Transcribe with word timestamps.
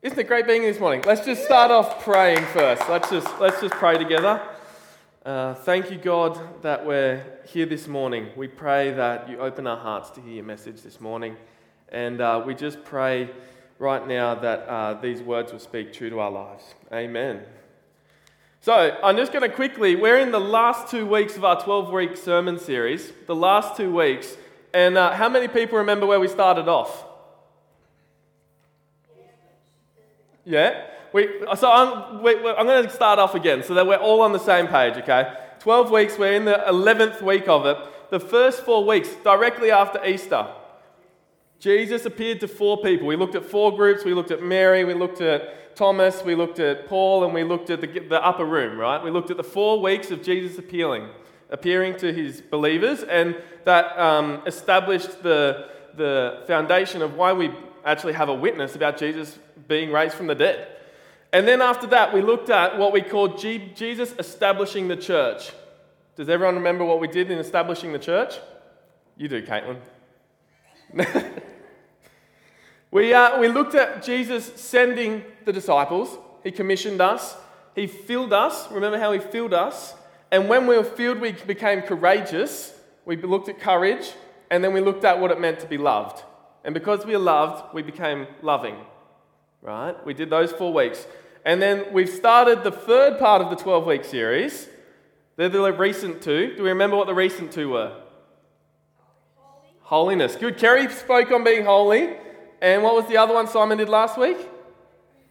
Isn't 0.00 0.16
it 0.16 0.28
great 0.28 0.46
being 0.46 0.62
here 0.62 0.70
this 0.70 0.80
morning? 0.80 1.02
Let's 1.04 1.26
just 1.26 1.44
start 1.44 1.72
off 1.72 2.04
praying 2.04 2.44
first. 2.52 2.88
Let's 2.88 3.10
just, 3.10 3.26
let's 3.40 3.60
just 3.60 3.74
pray 3.74 3.98
together. 3.98 4.40
Uh, 5.26 5.54
thank 5.54 5.90
you, 5.90 5.96
God, 5.98 6.62
that 6.62 6.86
we're 6.86 7.24
here 7.48 7.66
this 7.66 7.88
morning. 7.88 8.28
We 8.36 8.46
pray 8.46 8.92
that 8.92 9.28
you 9.28 9.40
open 9.40 9.66
our 9.66 9.76
hearts 9.76 10.10
to 10.10 10.20
hear 10.20 10.34
your 10.34 10.44
message 10.44 10.82
this 10.82 11.00
morning. 11.00 11.36
And 11.88 12.20
uh, 12.20 12.44
we 12.46 12.54
just 12.54 12.84
pray 12.84 13.28
right 13.80 14.06
now 14.06 14.36
that 14.36 14.60
uh, 14.68 14.94
these 15.00 15.20
words 15.20 15.50
will 15.50 15.58
speak 15.58 15.92
true 15.92 16.10
to 16.10 16.20
our 16.20 16.30
lives. 16.30 16.62
Amen. 16.92 17.42
So, 18.60 18.96
I'm 19.02 19.16
just 19.16 19.32
going 19.32 19.50
to 19.50 19.54
quickly, 19.54 19.96
we're 19.96 20.20
in 20.20 20.30
the 20.30 20.38
last 20.38 20.92
two 20.92 21.06
weeks 21.06 21.36
of 21.36 21.44
our 21.44 21.60
12 21.60 21.92
week 21.92 22.16
sermon 22.16 22.60
series, 22.60 23.12
the 23.26 23.34
last 23.34 23.76
two 23.76 23.92
weeks. 23.92 24.36
And 24.72 24.96
uh, 24.96 25.14
how 25.14 25.28
many 25.28 25.48
people 25.48 25.78
remember 25.78 26.06
where 26.06 26.20
we 26.20 26.28
started 26.28 26.68
off? 26.68 27.07
Yeah? 30.48 30.86
We, 31.12 31.28
so 31.56 31.70
I'm, 31.70 32.22
we, 32.22 32.32
I'm 32.32 32.66
going 32.66 32.84
to 32.84 32.90
start 32.90 33.18
off 33.18 33.34
again 33.34 33.62
so 33.62 33.74
that 33.74 33.86
we're 33.86 33.96
all 33.96 34.22
on 34.22 34.32
the 34.32 34.38
same 34.38 34.66
page, 34.66 34.96
okay? 34.96 35.32
12 35.60 35.90
weeks, 35.90 36.18
we're 36.18 36.32
in 36.32 36.44
the 36.44 36.64
11th 36.66 37.22
week 37.22 37.48
of 37.48 37.66
it. 37.66 37.76
The 38.10 38.20
first 38.20 38.64
four 38.64 38.84
weeks, 38.84 39.10
directly 39.22 39.70
after 39.70 40.02
Easter, 40.04 40.48
Jesus 41.58 42.06
appeared 42.06 42.40
to 42.40 42.48
four 42.48 42.80
people. 42.80 43.06
We 43.06 43.16
looked 43.16 43.34
at 43.34 43.44
four 43.44 43.76
groups. 43.76 44.04
We 44.04 44.14
looked 44.14 44.30
at 44.30 44.42
Mary, 44.42 44.84
we 44.84 44.94
looked 44.94 45.20
at 45.20 45.76
Thomas, 45.76 46.22
we 46.24 46.34
looked 46.34 46.60
at 46.60 46.88
Paul, 46.88 47.24
and 47.24 47.34
we 47.34 47.44
looked 47.44 47.68
at 47.70 47.80
the, 47.80 47.86
the 47.86 48.24
upper 48.24 48.44
room, 48.44 48.78
right? 48.78 49.02
We 49.02 49.10
looked 49.10 49.30
at 49.30 49.36
the 49.36 49.44
four 49.44 49.80
weeks 49.80 50.10
of 50.10 50.22
Jesus 50.22 50.58
appearing, 50.58 51.08
appearing 51.50 51.96
to 51.98 52.12
his 52.12 52.40
believers, 52.40 53.02
and 53.02 53.36
that 53.64 53.98
um, 53.98 54.42
established 54.46 55.22
the, 55.22 55.68
the 55.94 56.44
foundation 56.46 57.02
of 57.02 57.14
why 57.14 57.32
we 57.32 57.50
actually 57.84 58.12
have 58.14 58.28
a 58.28 58.34
witness 58.34 58.76
about 58.76 58.96
Jesus 58.96 59.38
being 59.66 59.90
raised 59.90 60.14
from 60.14 60.26
the 60.26 60.34
dead. 60.34 60.68
And 61.32 61.46
then 61.46 61.60
after 61.60 61.86
that, 61.88 62.14
we 62.14 62.22
looked 62.22 62.48
at 62.50 62.78
what 62.78 62.92
we 62.92 63.02
called 63.02 63.38
Jesus 63.38 64.14
establishing 64.18 64.88
the 64.88 64.96
church. 64.96 65.50
Does 66.16 66.28
everyone 66.28 66.56
remember 66.56 66.84
what 66.84 67.00
we 67.00 67.08
did 67.08 67.30
in 67.30 67.38
establishing 67.38 67.92
the 67.92 67.98
church? 67.98 68.34
You 69.16 69.28
do, 69.28 69.42
Caitlin. 69.42 69.78
we, 72.90 73.12
uh, 73.12 73.38
we 73.38 73.48
looked 73.48 73.74
at 73.74 74.02
Jesus 74.02 74.46
sending 74.56 75.22
the 75.44 75.52
disciples. 75.52 76.16
He 76.42 76.50
commissioned 76.50 77.00
us. 77.00 77.36
He 77.74 77.86
filled 77.86 78.32
us. 78.32 78.70
Remember 78.70 78.98
how 78.98 79.12
he 79.12 79.18
filled 79.18 79.52
us? 79.52 79.94
And 80.30 80.48
when 80.48 80.66
we 80.66 80.76
were 80.76 80.84
filled, 80.84 81.20
we 81.20 81.32
became 81.32 81.82
courageous. 81.82 82.74
We 83.04 83.16
looked 83.16 83.48
at 83.48 83.60
courage. 83.60 84.12
And 84.50 84.64
then 84.64 84.72
we 84.72 84.80
looked 84.80 85.04
at 85.04 85.20
what 85.20 85.30
it 85.30 85.40
meant 85.40 85.60
to 85.60 85.66
be 85.66 85.78
loved. 85.78 86.22
And 86.64 86.74
because 86.74 87.04
we 87.04 87.14
are 87.14 87.20
loved, 87.20 87.74
we 87.74 87.82
became 87.82 88.26
loving. 88.42 88.76
Right? 89.62 89.94
We 90.06 90.14
did 90.14 90.30
those 90.30 90.52
four 90.52 90.72
weeks. 90.72 91.06
And 91.44 91.60
then 91.62 91.92
we've 91.92 92.08
started 92.08 92.62
the 92.62 92.70
third 92.70 93.18
part 93.18 93.42
of 93.42 93.50
the 93.50 93.56
12 93.56 93.86
week 93.86 94.04
series. 94.04 94.68
They're 95.36 95.48
the 95.48 95.72
recent 95.72 96.20
two. 96.20 96.54
Do 96.56 96.62
we 96.62 96.68
remember 96.68 96.96
what 96.96 97.06
the 97.06 97.14
recent 97.14 97.52
two 97.52 97.70
were? 97.70 97.96
Holiness. 99.82 100.36
Good. 100.36 100.58
Kerry 100.58 100.90
spoke 100.90 101.30
on 101.30 101.44
being 101.44 101.64
holy. 101.64 102.16
And 102.60 102.82
what 102.82 102.94
was 102.94 103.06
the 103.06 103.16
other 103.16 103.34
one 103.34 103.46
Simon 103.46 103.78
did 103.78 103.88
last 103.88 104.18
week? 104.18 104.36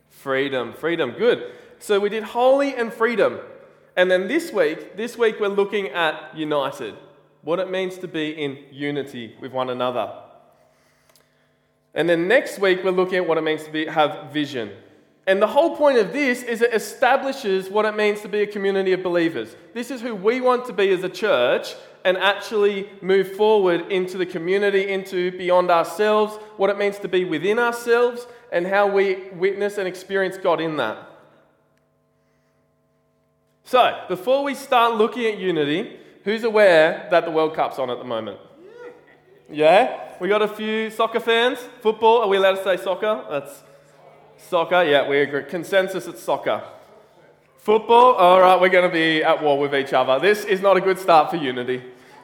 Freedom. 0.09 0.73
Freedom. 0.73 1.11
Good. 1.11 1.51
So 1.79 1.99
we 1.99 2.09
did 2.09 2.23
holy 2.23 2.73
and 2.75 2.91
freedom. 2.91 3.39
And 3.95 4.09
then 4.09 4.27
this 4.27 4.51
week, 4.51 4.97
this 4.97 5.17
week 5.17 5.39
we're 5.39 5.47
looking 5.47 5.89
at 5.89 6.35
united. 6.35 6.95
What 7.41 7.59
it 7.59 7.69
means 7.69 7.97
to 7.99 8.07
be 8.07 8.31
in 8.31 8.57
unity 8.71 9.35
with 9.39 9.51
one 9.51 9.69
another. 9.69 10.13
And 11.93 12.07
then 12.07 12.27
next 12.27 12.59
week, 12.59 12.83
we're 12.83 12.91
looking 12.91 13.15
at 13.15 13.27
what 13.27 13.37
it 13.37 13.43
means 13.43 13.63
to 13.63 13.71
be, 13.71 13.85
have 13.87 14.31
vision. 14.31 14.71
And 15.27 15.41
the 15.41 15.47
whole 15.47 15.75
point 15.75 15.97
of 15.97 16.13
this 16.13 16.41
is 16.41 16.61
it 16.61 16.73
establishes 16.73 17.69
what 17.69 17.85
it 17.85 17.95
means 17.95 18.21
to 18.21 18.29
be 18.29 18.41
a 18.41 18.47
community 18.47 18.93
of 18.93 19.03
believers. 19.03 19.55
This 19.73 19.91
is 19.91 19.99
who 19.99 20.15
we 20.15 20.39
want 20.39 20.65
to 20.67 20.73
be 20.73 20.89
as 20.91 21.03
a 21.03 21.09
church 21.09 21.75
and 22.05 22.17
actually 22.17 22.89
move 23.01 23.33
forward 23.35 23.91
into 23.91 24.17
the 24.17 24.25
community, 24.25 24.87
into 24.87 25.37
beyond 25.37 25.69
ourselves, 25.69 26.37
what 26.55 26.69
it 26.69 26.77
means 26.77 26.97
to 26.99 27.09
be 27.09 27.25
within 27.25 27.59
ourselves, 27.59 28.25
and 28.53 28.65
how 28.65 28.87
we 28.87 29.29
witness 29.33 29.77
and 29.77 29.85
experience 29.85 30.37
God 30.37 30.61
in 30.61 30.77
that. 30.77 30.97
So, 33.65 34.05
before 34.07 34.45
we 34.45 34.55
start 34.55 34.95
looking 34.95 35.25
at 35.25 35.37
unity, 35.37 35.99
who's 36.23 36.45
aware 36.45 37.09
that 37.11 37.25
the 37.25 37.31
World 37.31 37.53
Cup's 37.53 37.79
on 37.79 37.89
at 37.89 37.97
the 37.97 38.05
moment? 38.05 38.39
Yeah? 39.49 40.13
We 40.19 40.27
got 40.27 40.41
a 40.41 40.47
few 40.47 40.89
soccer 40.89 41.19
fans. 41.19 41.59
Football, 41.81 42.21
are 42.21 42.27
we 42.27 42.37
allowed 42.37 42.55
to 42.55 42.63
say 42.63 42.77
soccer? 42.77 43.23
That's 43.29 43.63
soccer. 44.37 44.83
Yeah, 44.83 45.07
we 45.07 45.19
agree. 45.19 45.43
Consensus, 45.43 46.07
it's 46.07 46.21
soccer. 46.21 46.63
Football, 47.57 48.13
all 48.13 48.39
right, 48.41 48.59
we're 48.59 48.69
going 48.69 48.89
to 48.89 48.93
be 48.93 49.23
at 49.23 49.43
war 49.43 49.59
with 49.59 49.75
each 49.75 49.93
other. 49.93 50.19
This 50.19 50.45
is 50.45 50.61
not 50.61 50.77
a 50.77 50.81
good 50.81 50.97
start 50.97 51.29
for 51.29 51.35
unity. 51.35 51.83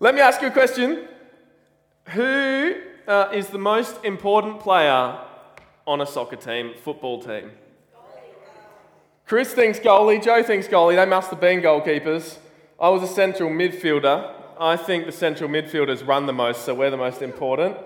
Let 0.00 0.14
me 0.14 0.20
ask 0.20 0.40
you 0.40 0.48
a 0.48 0.52
question. 0.52 1.08
Who 2.10 2.74
uh, 3.06 3.30
is 3.32 3.48
the 3.48 3.58
most 3.58 4.04
important 4.04 4.60
player 4.60 5.18
on 5.86 6.00
a 6.00 6.06
soccer 6.06 6.36
team, 6.36 6.74
football 6.82 7.20
team? 7.20 7.50
Chris 9.30 9.54
thinks 9.54 9.78
goalie, 9.78 10.20
Joe 10.20 10.42
thinks 10.42 10.66
goalie. 10.66 10.96
They 10.96 11.06
must 11.06 11.30
have 11.30 11.40
been 11.40 11.60
goalkeepers. 11.60 12.38
I 12.80 12.88
was 12.88 13.04
a 13.04 13.06
central 13.06 13.48
midfielder. 13.48 14.34
I 14.58 14.76
think 14.76 15.06
the 15.06 15.12
central 15.12 15.48
midfielders 15.48 16.04
run 16.04 16.26
the 16.26 16.32
most, 16.32 16.64
so 16.64 16.74
we're 16.74 16.90
the 16.90 16.96
most 16.96 17.22
important. 17.22 17.76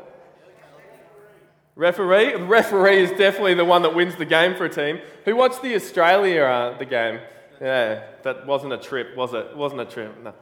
Referee? 1.77 2.37
Referee 2.37 3.03
is 3.03 3.10
definitely 3.10 3.53
the 3.53 3.65
one 3.66 3.82
that 3.82 3.94
wins 3.94 4.16
the 4.16 4.25
game 4.25 4.55
for 4.55 4.65
a 4.65 4.71
team. 4.71 5.00
Who 5.27 5.37
watched 5.37 5.60
the 5.60 5.75
Australia 5.75 6.44
uh, 6.44 6.78
the 6.78 6.87
game? 6.87 7.21
Yeah, 7.61 8.05
that 8.22 8.47
wasn't 8.47 8.72
a 8.72 8.78
trip, 8.78 9.15
was 9.15 9.34
it? 9.34 9.49
It 9.50 9.56
wasn't 9.59 9.82
a 9.82 9.84
trip. 9.84 10.19
No. 10.22 10.32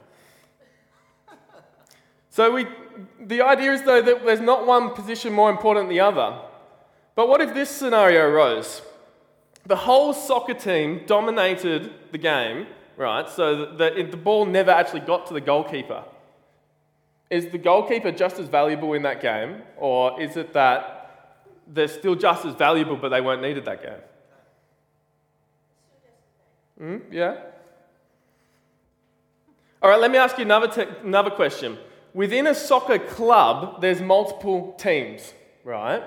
So 2.29 2.49
we, 2.49 2.65
the 3.19 3.41
idea 3.41 3.73
is 3.73 3.81
though 3.81 4.01
that 4.01 4.23
there's 4.23 4.39
not 4.39 4.65
one 4.65 4.91
position 4.91 5.33
more 5.33 5.49
important 5.49 5.89
than 5.89 5.95
the 5.97 5.99
other. 5.99 6.39
But 7.13 7.27
what 7.27 7.41
if 7.41 7.53
this 7.53 7.69
scenario 7.69 8.25
arose? 8.25 8.81
The 9.65 9.75
whole 9.75 10.13
soccer 10.13 10.53
team 10.53 11.03
dominated 11.05 11.93
the 12.11 12.17
game, 12.17 12.67
right? 12.97 13.29
So 13.29 13.73
the, 13.75 14.07
the 14.09 14.17
ball 14.17 14.45
never 14.45 14.71
actually 14.71 15.01
got 15.01 15.27
to 15.27 15.33
the 15.33 15.41
goalkeeper. 15.41 16.03
Is 17.29 17.47
the 17.47 17.57
goalkeeper 17.57 18.11
just 18.11 18.37
as 18.39 18.47
valuable 18.47 18.93
in 18.93 19.03
that 19.03 19.21
game, 19.21 19.61
or 19.77 20.21
is 20.21 20.37
it 20.37 20.53
that 20.53 20.99
they're 21.67 21.87
still 21.87 22.15
just 22.15 22.45
as 22.45 22.53
valuable 22.55 22.97
but 22.97 23.09
they 23.09 23.21
weren't 23.21 23.41
needed 23.41 23.65
that 23.65 23.81
game? 23.81 24.01
Mm, 26.81 27.01
yeah? 27.11 27.37
All 29.81 29.89
right, 29.89 29.99
let 29.99 30.11
me 30.11 30.17
ask 30.17 30.37
you 30.37 30.43
another, 30.43 30.67
te- 30.67 30.91
another 31.03 31.29
question. 31.29 31.77
Within 32.13 32.47
a 32.47 32.55
soccer 32.55 32.99
club, 32.99 33.81
there's 33.81 34.01
multiple 34.01 34.73
teams, 34.73 35.33
right? 35.63 36.03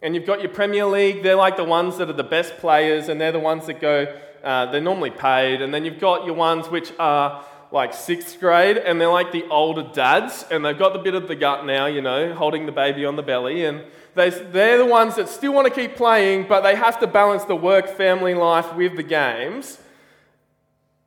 And 0.00 0.14
you've 0.14 0.26
got 0.26 0.40
your 0.40 0.50
Premier 0.50 0.86
League, 0.86 1.24
they're 1.24 1.34
like 1.34 1.56
the 1.56 1.64
ones 1.64 1.98
that 1.98 2.08
are 2.08 2.12
the 2.12 2.22
best 2.22 2.56
players, 2.58 3.08
and 3.08 3.20
they're 3.20 3.32
the 3.32 3.40
ones 3.40 3.66
that 3.66 3.80
go, 3.80 4.06
uh, 4.44 4.66
they're 4.70 4.80
normally 4.80 5.10
paid. 5.10 5.60
And 5.60 5.74
then 5.74 5.84
you've 5.84 5.98
got 5.98 6.24
your 6.24 6.36
ones 6.36 6.68
which 6.68 6.92
are 7.00 7.44
like 7.72 7.92
sixth 7.92 8.38
grade, 8.38 8.76
and 8.76 9.00
they're 9.00 9.08
like 9.08 9.32
the 9.32 9.44
older 9.48 9.82
dads, 9.92 10.44
and 10.52 10.64
they've 10.64 10.78
got 10.78 10.92
the 10.92 11.00
bit 11.00 11.14
of 11.14 11.26
the 11.26 11.34
gut 11.34 11.66
now, 11.66 11.86
you 11.86 12.00
know, 12.00 12.32
holding 12.32 12.64
the 12.64 12.72
baby 12.72 13.04
on 13.04 13.16
the 13.16 13.24
belly. 13.24 13.64
And 13.64 13.82
they, 14.14 14.30
they're 14.30 14.78
the 14.78 14.86
ones 14.86 15.16
that 15.16 15.28
still 15.28 15.52
want 15.52 15.66
to 15.66 15.74
keep 15.74 15.96
playing, 15.96 16.46
but 16.48 16.60
they 16.60 16.76
have 16.76 17.00
to 17.00 17.08
balance 17.08 17.44
the 17.44 17.56
work 17.56 17.88
family 17.88 18.34
life 18.34 18.74
with 18.76 18.96
the 18.96 19.02
games. 19.02 19.78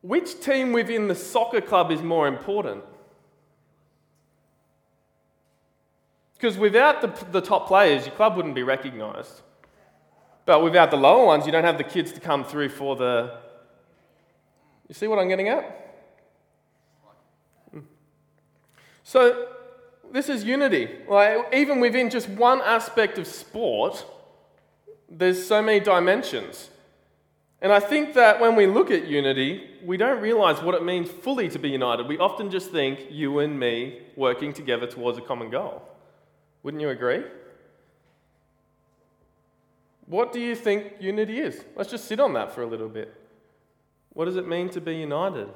Which 0.02 0.40
team 0.40 0.72
within 0.72 1.08
the 1.08 1.14
soccer 1.14 1.62
club 1.62 1.90
is 1.90 2.02
more 2.02 2.28
important? 2.28 2.84
Because 6.42 6.58
without 6.58 7.00
the, 7.00 7.26
the 7.30 7.40
top 7.40 7.68
players, 7.68 8.04
your 8.04 8.16
club 8.16 8.34
wouldn't 8.34 8.56
be 8.56 8.64
recognised. 8.64 9.42
But 10.44 10.64
without 10.64 10.90
the 10.90 10.96
lower 10.96 11.24
ones, 11.24 11.46
you 11.46 11.52
don't 11.52 11.62
have 11.62 11.78
the 11.78 11.84
kids 11.84 12.10
to 12.14 12.20
come 12.20 12.44
through 12.44 12.70
for 12.70 12.96
the. 12.96 13.38
You 14.88 14.94
see 14.96 15.06
what 15.06 15.20
I'm 15.20 15.28
getting 15.28 15.50
at? 15.50 16.04
Hmm. 17.70 17.80
So, 19.04 19.50
this 20.10 20.28
is 20.28 20.42
unity. 20.42 20.88
Like, 21.06 21.54
even 21.54 21.78
within 21.78 22.10
just 22.10 22.28
one 22.28 22.60
aspect 22.62 23.18
of 23.18 23.28
sport, 23.28 24.04
there's 25.08 25.46
so 25.46 25.62
many 25.62 25.78
dimensions. 25.78 26.70
And 27.60 27.70
I 27.70 27.78
think 27.78 28.14
that 28.14 28.40
when 28.40 28.56
we 28.56 28.66
look 28.66 28.90
at 28.90 29.06
unity, 29.06 29.70
we 29.84 29.96
don't 29.96 30.20
realize 30.20 30.60
what 30.60 30.74
it 30.74 30.82
means 30.84 31.08
fully 31.08 31.48
to 31.50 31.60
be 31.60 31.70
united. 31.70 32.08
We 32.08 32.18
often 32.18 32.50
just 32.50 32.72
think 32.72 33.06
you 33.10 33.38
and 33.38 33.60
me 33.60 34.00
working 34.16 34.52
together 34.52 34.88
towards 34.88 35.18
a 35.18 35.20
common 35.20 35.48
goal. 35.48 35.88
Wouldn't 36.62 36.80
you 36.80 36.90
agree? 36.90 37.22
What 40.06 40.32
do 40.32 40.40
you 40.40 40.54
think 40.54 40.94
unity 41.00 41.40
is? 41.40 41.64
Let's 41.76 41.90
just 41.90 42.04
sit 42.06 42.20
on 42.20 42.32
that 42.34 42.54
for 42.54 42.62
a 42.62 42.66
little 42.66 42.88
bit. 42.88 43.14
What 44.12 44.26
does 44.26 44.36
it 44.36 44.46
mean 44.46 44.68
to 44.70 44.80
be 44.80 44.96
united? 44.96 45.48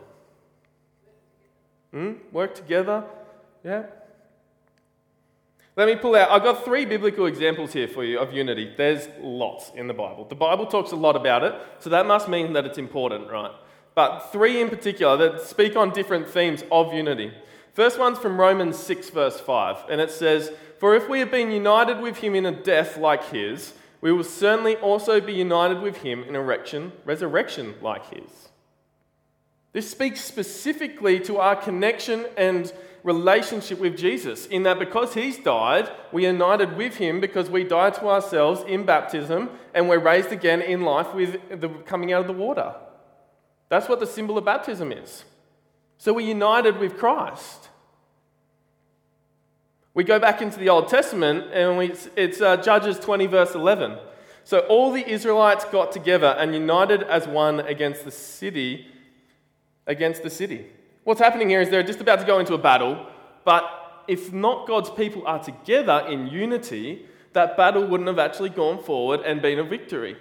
Hmm? 1.92 2.12
Work 2.32 2.54
together? 2.54 3.04
Yeah? 3.62 3.84
Let 5.76 5.88
me 5.88 5.96
pull 5.96 6.16
out, 6.16 6.30
I've 6.30 6.42
got 6.42 6.64
three 6.64 6.86
biblical 6.86 7.26
examples 7.26 7.74
here 7.74 7.86
for 7.86 8.02
you 8.02 8.18
of 8.18 8.32
unity. 8.32 8.72
There's 8.74 9.08
lots 9.20 9.72
in 9.74 9.88
the 9.88 9.94
Bible. 9.94 10.24
The 10.24 10.34
Bible 10.34 10.64
talks 10.66 10.92
a 10.92 10.96
lot 10.96 11.16
about 11.16 11.42
it, 11.42 11.54
so 11.80 11.90
that 11.90 12.06
must 12.06 12.28
mean 12.28 12.54
that 12.54 12.64
it's 12.64 12.78
important, 12.78 13.30
right? 13.30 13.52
But 13.94 14.20
three 14.32 14.62
in 14.62 14.70
particular 14.70 15.16
that 15.18 15.42
speak 15.42 15.76
on 15.76 15.90
different 15.90 16.28
themes 16.28 16.64
of 16.72 16.94
unity. 16.94 17.32
First 17.76 17.98
one's 17.98 18.18
from 18.18 18.40
Romans 18.40 18.78
6, 18.78 19.10
verse 19.10 19.38
5, 19.38 19.90
and 19.90 20.00
it 20.00 20.10
says, 20.10 20.50
For 20.78 20.96
if 20.96 21.10
we 21.10 21.18
have 21.18 21.30
been 21.30 21.50
united 21.50 22.00
with 22.00 22.16
him 22.16 22.34
in 22.34 22.46
a 22.46 22.50
death 22.50 22.96
like 22.96 23.28
his, 23.28 23.74
we 24.00 24.10
will 24.10 24.24
certainly 24.24 24.76
also 24.76 25.20
be 25.20 25.34
united 25.34 25.82
with 25.82 25.98
him 25.98 26.24
in 26.24 26.34
a 26.34 26.40
resurrection 26.40 27.74
like 27.82 28.08
his. 28.08 28.48
This 29.74 29.90
speaks 29.90 30.22
specifically 30.22 31.20
to 31.20 31.36
our 31.36 31.54
connection 31.54 32.24
and 32.38 32.72
relationship 33.02 33.78
with 33.78 33.98
Jesus, 33.98 34.46
in 34.46 34.62
that 34.62 34.78
because 34.78 35.12
he's 35.12 35.36
died, 35.36 35.90
we 36.12 36.24
are 36.24 36.32
united 36.32 36.78
with 36.78 36.96
him 36.96 37.20
because 37.20 37.50
we 37.50 37.62
died 37.62 37.92
to 37.96 38.08
ourselves 38.08 38.62
in 38.66 38.86
baptism 38.86 39.50
and 39.74 39.86
we're 39.86 39.98
raised 39.98 40.32
again 40.32 40.62
in 40.62 40.80
life 40.80 41.12
with 41.12 41.60
the 41.60 41.68
coming 41.84 42.10
out 42.14 42.22
of 42.22 42.26
the 42.26 42.32
water. 42.32 42.74
That's 43.68 43.86
what 43.86 44.00
the 44.00 44.06
symbol 44.06 44.38
of 44.38 44.46
baptism 44.46 44.92
is. 44.92 45.24
So 45.98 46.12
we're 46.12 46.26
united 46.26 46.78
with 46.78 46.96
Christ. 46.98 47.68
We 49.94 50.04
go 50.04 50.18
back 50.18 50.42
into 50.42 50.58
the 50.58 50.68
Old 50.68 50.88
Testament 50.88 51.52
and 51.52 51.78
we, 51.78 51.94
it's 52.16 52.40
uh, 52.40 52.58
Judges 52.58 52.98
20, 52.98 53.26
verse 53.26 53.54
11. 53.54 53.96
So 54.44 54.60
all 54.60 54.92
the 54.92 55.08
Israelites 55.08 55.64
got 55.64 55.90
together 55.90 56.36
and 56.38 56.54
united 56.54 57.02
as 57.02 57.26
one 57.26 57.60
against 57.60 58.04
the 58.04 58.10
city, 58.10 58.86
against 59.86 60.22
the 60.22 60.30
city. 60.30 60.66
What's 61.04 61.20
happening 61.20 61.48
here 61.48 61.60
is 61.60 61.70
they're 61.70 61.82
just 61.82 62.00
about 62.00 62.20
to 62.20 62.26
go 62.26 62.38
into 62.38 62.54
a 62.54 62.58
battle, 62.58 63.06
but 63.44 64.04
if 64.06 64.32
not 64.32 64.68
God's 64.68 64.90
people 64.90 65.26
are 65.26 65.42
together 65.42 66.04
in 66.08 66.26
unity, 66.26 67.06
that 67.32 67.56
battle 67.56 67.86
wouldn't 67.86 68.08
have 68.08 68.18
actually 68.18 68.50
gone 68.50 68.82
forward 68.82 69.20
and 69.20 69.40
been 69.40 69.58
a 69.58 69.64
victory. 69.64 70.16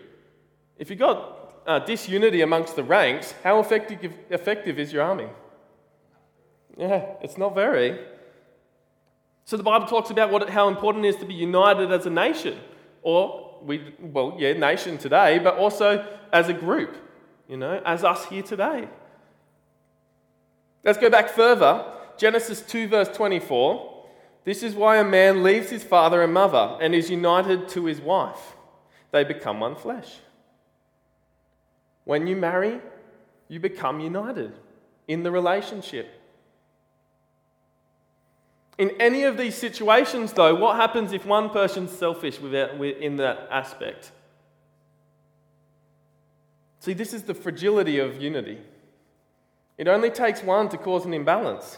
If 0.78 0.90
you've 0.90 1.00
got 1.00 1.62
uh, 1.68 1.80
disunity 1.80 2.42
amongst 2.42 2.76
the 2.76 2.84
ranks, 2.84 3.34
how 3.44 3.60
effective, 3.60 4.14
effective 4.30 4.80
is 4.80 4.94
your 4.94 5.04
army? 5.04 5.28
Yeah, 6.78 7.06
it's 7.22 7.38
not 7.38 7.56
very. 7.56 8.00
So 9.46 9.58
the 9.58 9.64
Bible 9.64 9.88
talks 9.88 10.10
about 10.10 10.32
what, 10.32 10.50
how 10.50 10.68
important 10.68 11.06
it 11.06 11.10
is 11.10 11.16
to 11.18 11.26
be 11.26 11.34
united 11.34 11.92
as 11.92 12.06
a 12.06 12.10
nation, 12.10 12.60
or 13.02 13.60
we, 13.62 13.94
well, 14.00 14.36
yeah, 14.38 14.54
nation 14.54 14.98
today, 14.98 15.40
but 15.40 15.56
also 15.58 16.06
as 16.34 16.50
a 16.50 16.54
group, 16.54 16.98
you 17.48 17.58
know, 17.58 17.82
as 17.86 18.04
us 18.04 18.26
here 18.26 18.44
today. 18.44 18.88
Let's 20.84 20.98
go 20.98 21.10
back 21.10 21.30
further. 21.30 21.86
Genesis 22.18 22.62
2, 22.62 22.88
verse 22.88 23.10
24. 23.10 23.94
This 24.44 24.62
is 24.62 24.76
why 24.76 24.98
a 24.98 25.04
man 25.04 25.44
leaves 25.44 25.70
his 25.70 25.84
father 25.84 26.22
and 26.22 26.34
mother 26.34 26.78
and 26.80 26.94
is 26.94 27.10
united 27.10 27.68
to 27.70 27.86
his 27.86 28.00
wife. 28.00 28.56
They 29.12 29.24
become 29.24 29.60
one 29.60 29.76
flesh. 29.76 30.18
When 32.04 32.28
you 32.28 32.36
marry, 32.36 32.80
you 33.48 33.60
become 33.60 34.00
united 34.00 34.54
in 35.08 35.24
the 35.24 35.32
relationship. 35.32 36.08
In 38.78 38.92
any 39.00 39.24
of 39.24 39.38
these 39.38 39.56
situations, 39.56 40.34
though, 40.34 40.54
what 40.54 40.76
happens 40.76 41.14
if 41.14 41.26
one 41.26 41.50
person's 41.50 41.92
selfish 41.92 42.40
in 42.40 43.16
that 43.18 43.48
aspect? 43.50 44.12
See, 46.80 46.94
this 46.94 47.14
is 47.14 47.24
the 47.24 47.34
fragility 47.34 48.00
of 48.00 48.22
unity. 48.22 48.60
It 49.78 49.88
only 49.88 50.10
takes 50.10 50.44
one 50.44 50.70
to 50.70 50.78
cause 50.78 51.06
an 51.06 51.14
imbalance. 51.14 51.78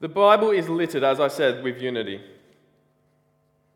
The 0.00 0.08
Bible 0.08 0.50
is 0.50 0.68
littered, 0.68 1.02
as 1.02 1.18
I 1.18 1.28
said, 1.28 1.64
with 1.64 1.80
unity. 1.80 2.20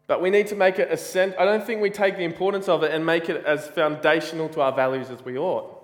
But 0.07 0.23
we 0.23 0.31
need 0.31 0.47
to 0.49 0.55
make 0.55 0.79
it 0.79 0.91
ascent. 0.91 1.35
I 1.39 1.45
don't 1.45 1.65
think 1.65 1.83
we 1.83 1.91
take 1.91 2.17
the 2.17 2.25
importance 2.25 2.69
of 2.69 2.83
it 2.83 2.93
and 2.93 3.05
make 3.05 3.29
it 3.29 3.45
as 3.45 3.69
foundational 3.69 4.49
to 4.51 4.61
our 4.61 4.73
values 4.73 5.11
as 5.11 5.25
we 5.25 5.37
ought. 5.37 5.75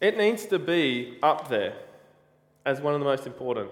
It 0.00 0.16
needs 0.16 0.46
to 0.46 0.58
be 0.58 1.18
up 1.22 1.48
there 1.48 1.74
as 2.64 2.80
one 2.80 2.94
of 2.94 3.00
the 3.00 3.06
most 3.06 3.26
important. 3.26 3.70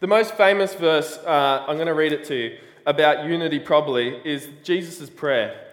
The 0.00 0.06
most 0.06 0.34
famous 0.34 0.74
verse, 0.74 1.18
uh, 1.18 1.64
I'm 1.66 1.76
going 1.76 1.86
to 1.86 1.94
read 1.94 2.12
it 2.12 2.24
to 2.26 2.34
you, 2.34 2.58
about 2.86 3.26
unity 3.26 3.58
probably, 3.58 4.16
is 4.24 4.48
Jesus' 4.62 5.10
prayer. 5.10 5.66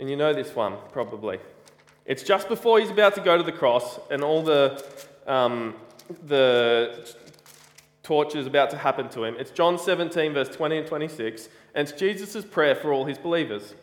And 0.00 0.08
you 0.08 0.16
know 0.16 0.32
this 0.32 0.54
one, 0.54 0.76
probably. 0.90 1.38
It's 2.06 2.22
just 2.22 2.48
before 2.48 2.80
he's 2.80 2.90
about 2.90 3.14
to 3.14 3.20
go 3.20 3.36
to 3.36 3.42
the 3.42 3.52
cross, 3.52 4.00
and 4.10 4.24
all 4.24 4.42
the, 4.42 4.84
um, 5.26 5.76
the 6.26 7.14
torture 8.02 8.38
is 8.38 8.46
about 8.46 8.70
to 8.70 8.76
happen 8.76 9.08
to 9.10 9.24
him. 9.24 9.36
It's 9.38 9.50
John 9.50 9.78
17, 9.78 10.32
verse 10.32 10.48
20 10.48 10.78
and 10.78 10.86
26, 10.86 11.48
and 11.74 11.88
it's 11.88 11.98
Jesus' 11.98 12.44
prayer 12.44 12.74
for 12.74 12.92
all 12.92 13.04
his 13.04 13.18
believers. 13.18 13.74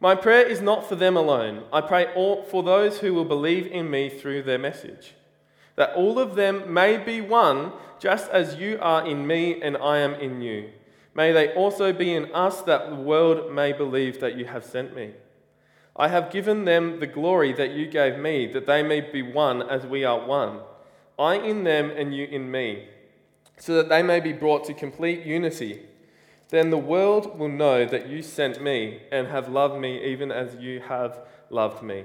My 0.00 0.14
prayer 0.14 0.46
is 0.46 0.60
not 0.60 0.88
for 0.88 0.94
them 0.94 1.16
alone. 1.16 1.64
I 1.72 1.80
pray 1.80 2.06
for 2.14 2.62
those 2.62 2.98
who 2.98 3.12
will 3.14 3.24
believe 3.24 3.66
in 3.66 3.90
me 3.90 4.08
through 4.08 4.42
their 4.42 4.58
message, 4.58 5.14
that 5.78 5.94
all 5.94 6.18
of 6.18 6.34
them 6.34 6.74
may 6.74 6.98
be 6.98 7.20
one, 7.20 7.72
just 8.00 8.28
as 8.30 8.56
you 8.56 8.78
are 8.82 9.06
in 9.06 9.26
me 9.26 9.62
and 9.62 9.76
I 9.76 9.98
am 9.98 10.14
in 10.14 10.42
you. 10.42 10.70
May 11.14 11.30
they 11.32 11.54
also 11.54 11.92
be 11.92 12.12
in 12.12 12.34
us, 12.34 12.62
that 12.62 12.90
the 12.90 12.96
world 12.96 13.52
may 13.52 13.72
believe 13.72 14.20
that 14.20 14.36
you 14.36 14.44
have 14.46 14.64
sent 14.64 14.94
me. 14.94 15.12
I 15.94 16.08
have 16.08 16.32
given 16.32 16.64
them 16.64 16.98
the 16.98 17.06
glory 17.06 17.52
that 17.52 17.70
you 17.70 17.86
gave 17.86 18.18
me, 18.18 18.46
that 18.48 18.66
they 18.66 18.82
may 18.82 19.00
be 19.00 19.22
one 19.22 19.62
as 19.62 19.86
we 19.86 20.04
are 20.04 20.26
one. 20.26 20.60
I 21.16 21.36
in 21.36 21.62
them 21.62 21.90
and 21.90 22.14
you 22.14 22.26
in 22.26 22.50
me, 22.50 22.88
so 23.56 23.74
that 23.74 23.88
they 23.88 24.02
may 24.02 24.18
be 24.18 24.32
brought 24.32 24.64
to 24.64 24.74
complete 24.74 25.24
unity. 25.24 25.82
Then 26.48 26.70
the 26.70 26.76
world 26.76 27.38
will 27.38 27.48
know 27.48 27.84
that 27.84 28.08
you 28.08 28.22
sent 28.22 28.60
me 28.60 29.02
and 29.12 29.28
have 29.28 29.48
loved 29.48 29.80
me 29.80 30.04
even 30.04 30.32
as 30.32 30.56
you 30.56 30.80
have 30.80 31.20
loved 31.50 31.84
me. 31.84 32.04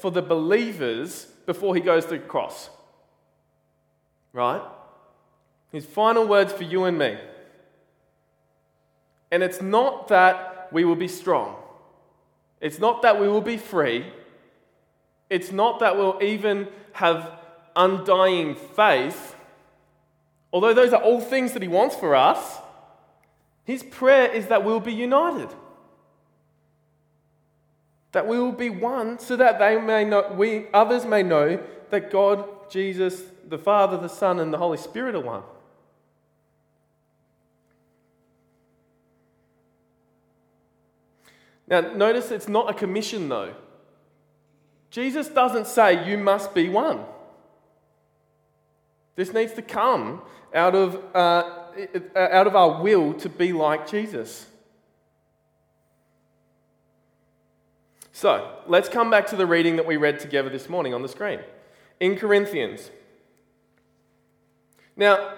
for 0.00 0.10
the 0.10 0.22
believers 0.22 1.26
before 1.46 1.74
he 1.74 1.80
goes 1.80 2.04
to 2.04 2.10
the 2.10 2.18
cross. 2.18 2.70
Right? 4.32 4.62
His 5.72 5.84
final 5.84 6.26
words 6.26 6.52
for 6.52 6.64
you 6.64 6.84
and 6.84 6.98
me. 6.98 7.16
And 9.30 9.42
it's 9.42 9.60
not 9.60 10.08
that 10.08 10.68
we 10.72 10.84
will 10.84 10.96
be 10.96 11.08
strong, 11.08 11.56
it's 12.60 12.78
not 12.78 13.02
that 13.02 13.20
we 13.20 13.28
will 13.28 13.40
be 13.40 13.56
free, 13.56 14.06
it's 15.30 15.52
not 15.52 15.80
that 15.80 15.96
we'll 15.96 16.18
even 16.22 16.68
have 16.92 17.30
undying 17.76 18.54
faith. 18.54 19.34
Although 20.52 20.72
those 20.72 20.94
are 20.94 21.02
all 21.02 21.20
things 21.20 21.52
that 21.52 21.62
He 21.62 21.68
wants 21.68 21.94
for 21.94 22.14
us, 22.14 22.58
His 23.64 23.82
prayer 23.82 24.30
is 24.30 24.46
that 24.46 24.64
we'll 24.64 24.80
be 24.80 24.94
united. 24.94 25.48
That 28.12 28.26
we 28.26 28.38
will 28.38 28.52
be 28.52 28.70
one 28.70 29.18
so 29.18 29.36
that 29.36 29.58
they 29.58 29.80
may 29.80 30.04
know, 30.04 30.32
we 30.34 30.66
others 30.72 31.04
may 31.04 31.22
know 31.22 31.60
that 31.90 32.10
God, 32.10 32.44
Jesus, 32.70 33.22
the 33.46 33.58
Father, 33.58 33.96
the 33.96 34.08
Son, 34.08 34.40
and 34.40 34.52
the 34.52 34.58
Holy 34.58 34.78
Spirit 34.78 35.14
are 35.14 35.20
one. 35.20 35.42
Now, 41.68 41.80
notice 41.80 42.30
it's 42.30 42.48
not 42.48 42.70
a 42.70 42.74
commission, 42.74 43.28
though. 43.28 43.54
Jesus 44.90 45.28
doesn't 45.28 45.66
say 45.66 46.08
you 46.08 46.16
must 46.16 46.54
be 46.54 46.68
one. 46.68 47.00
This 49.16 49.34
needs 49.34 49.52
to 49.54 49.62
come 49.62 50.22
out 50.54 50.74
of, 50.74 50.94
uh, 51.14 51.66
out 52.16 52.46
of 52.46 52.56
our 52.56 52.82
will 52.82 53.12
to 53.14 53.28
be 53.28 53.52
like 53.52 53.88
Jesus. 53.88 54.46
So, 58.18 58.50
let's 58.66 58.88
come 58.88 59.10
back 59.10 59.28
to 59.28 59.36
the 59.36 59.46
reading 59.46 59.76
that 59.76 59.86
we 59.86 59.96
read 59.96 60.18
together 60.18 60.48
this 60.50 60.68
morning 60.68 60.92
on 60.92 61.02
the 61.02 61.08
screen. 61.08 61.38
In 62.00 62.16
Corinthians. 62.16 62.90
Now, 64.96 65.34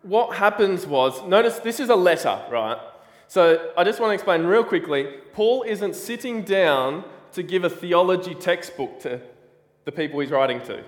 what 0.00 0.36
happens 0.36 0.86
was, 0.86 1.22
notice 1.24 1.58
this 1.58 1.78
is 1.78 1.90
a 1.90 1.94
letter, 1.94 2.42
right? 2.50 2.78
So 3.28 3.72
I 3.76 3.84
just 3.84 4.00
want 4.00 4.08
to 4.08 4.14
explain 4.14 4.44
real 4.44 4.64
quickly 4.64 5.18
Paul 5.34 5.64
isn't 5.64 5.94
sitting 5.94 6.44
down 6.44 7.04
to 7.32 7.42
give 7.42 7.62
a 7.62 7.68
theology 7.68 8.34
textbook 8.34 8.98
to 9.00 9.20
the 9.84 9.92
people 9.92 10.20
he's 10.20 10.30
writing 10.30 10.62
to. 10.62 10.82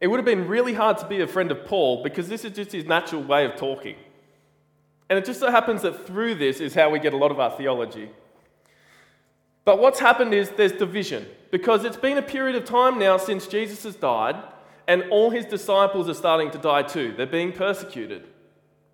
It 0.00 0.06
would 0.06 0.16
have 0.16 0.24
been 0.24 0.48
really 0.48 0.72
hard 0.72 0.96
to 0.96 1.06
be 1.06 1.20
a 1.20 1.26
friend 1.26 1.50
of 1.50 1.66
Paul 1.66 2.02
because 2.02 2.26
this 2.30 2.46
is 2.46 2.56
just 2.56 2.72
his 2.72 2.86
natural 2.86 3.22
way 3.22 3.44
of 3.44 3.56
talking. 3.56 3.96
And 5.10 5.18
it 5.18 5.26
just 5.26 5.40
so 5.40 5.50
happens 5.50 5.82
that 5.82 6.06
through 6.06 6.36
this 6.36 6.58
is 6.58 6.74
how 6.74 6.88
we 6.88 6.98
get 6.98 7.12
a 7.12 7.18
lot 7.18 7.30
of 7.30 7.38
our 7.38 7.50
theology. 7.50 8.08
But 9.68 9.80
what's 9.80 10.00
happened 10.00 10.32
is 10.32 10.48
there's 10.48 10.72
division 10.72 11.26
because 11.50 11.84
it's 11.84 11.98
been 11.98 12.16
a 12.16 12.22
period 12.22 12.56
of 12.56 12.64
time 12.64 12.98
now 12.98 13.18
since 13.18 13.46
Jesus 13.46 13.82
has 13.82 13.96
died, 13.96 14.42
and 14.86 15.04
all 15.10 15.28
his 15.28 15.44
disciples 15.44 16.08
are 16.08 16.14
starting 16.14 16.50
to 16.52 16.56
die 16.56 16.84
too. 16.84 17.12
They're 17.14 17.26
being 17.26 17.52
persecuted, 17.52 18.26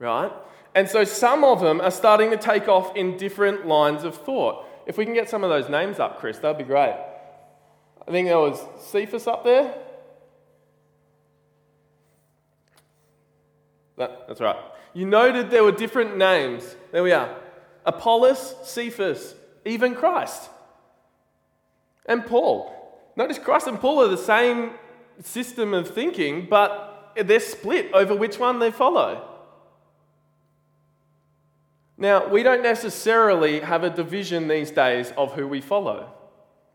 right? 0.00 0.32
And 0.74 0.88
so 0.88 1.04
some 1.04 1.44
of 1.44 1.60
them 1.60 1.80
are 1.80 1.92
starting 1.92 2.30
to 2.30 2.36
take 2.36 2.66
off 2.66 2.96
in 2.96 3.16
different 3.16 3.68
lines 3.68 4.02
of 4.02 4.16
thought. 4.16 4.66
If 4.84 4.98
we 4.98 5.04
can 5.04 5.14
get 5.14 5.30
some 5.30 5.44
of 5.44 5.50
those 5.50 5.68
names 5.68 6.00
up, 6.00 6.18
Chris, 6.18 6.38
that'd 6.38 6.58
be 6.58 6.64
great. 6.64 6.96
I 8.08 8.10
think 8.10 8.26
there 8.26 8.40
was 8.40 8.60
Cephas 8.80 9.28
up 9.28 9.44
there. 9.44 9.72
That, 13.96 14.26
that's 14.26 14.40
right. 14.40 14.58
You 14.92 15.06
noted 15.06 15.50
there 15.50 15.62
were 15.62 15.70
different 15.70 16.16
names. 16.16 16.74
There 16.90 17.04
we 17.04 17.12
are 17.12 17.32
Apollos, 17.86 18.56
Cephas, 18.64 19.36
even 19.64 19.94
Christ. 19.94 20.50
And 22.06 22.26
Paul. 22.26 22.70
Notice 23.16 23.38
Christ 23.38 23.66
and 23.66 23.80
Paul 23.80 24.02
are 24.02 24.08
the 24.08 24.16
same 24.16 24.72
system 25.22 25.72
of 25.72 25.88
thinking, 25.88 26.46
but 26.50 27.12
they're 27.16 27.40
split 27.40 27.92
over 27.92 28.14
which 28.14 28.38
one 28.38 28.58
they 28.58 28.70
follow. 28.70 29.30
Now, 31.96 32.26
we 32.26 32.42
don't 32.42 32.62
necessarily 32.62 33.60
have 33.60 33.84
a 33.84 33.90
division 33.90 34.48
these 34.48 34.70
days 34.70 35.12
of 35.16 35.34
who 35.34 35.46
we 35.46 35.60
follow. 35.60 36.12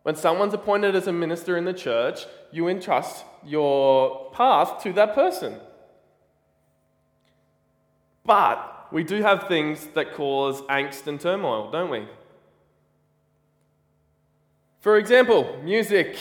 When 0.03 0.15
someone's 0.15 0.53
appointed 0.53 0.95
as 0.95 1.07
a 1.07 1.13
minister 1.13 1.57
in 1.57 1.65
the 1.65 1.73
church, 1.73 2.25
you 2.51 2.69
entrust 2.69 3.25
your 3.45 4.31
path 4.31 4.81
to 4.83 4.93
that 4.93 5.13
person. 5.13 5.59
But 8.25 8.87
we 8.91 9.03
do 9.03 9.21
have 9.21 9.47
things 9.47 9.87
that 9.87 10.13
cause 10.13 10.61
angst 10.63 11.07
and 11.07 11.19
turmoil, 11.19 11.69
don't 11.69 11.89
we? 11.89 12.07
For 14.79 14.97
example, 14.97 15.59
music. 15.61 16.15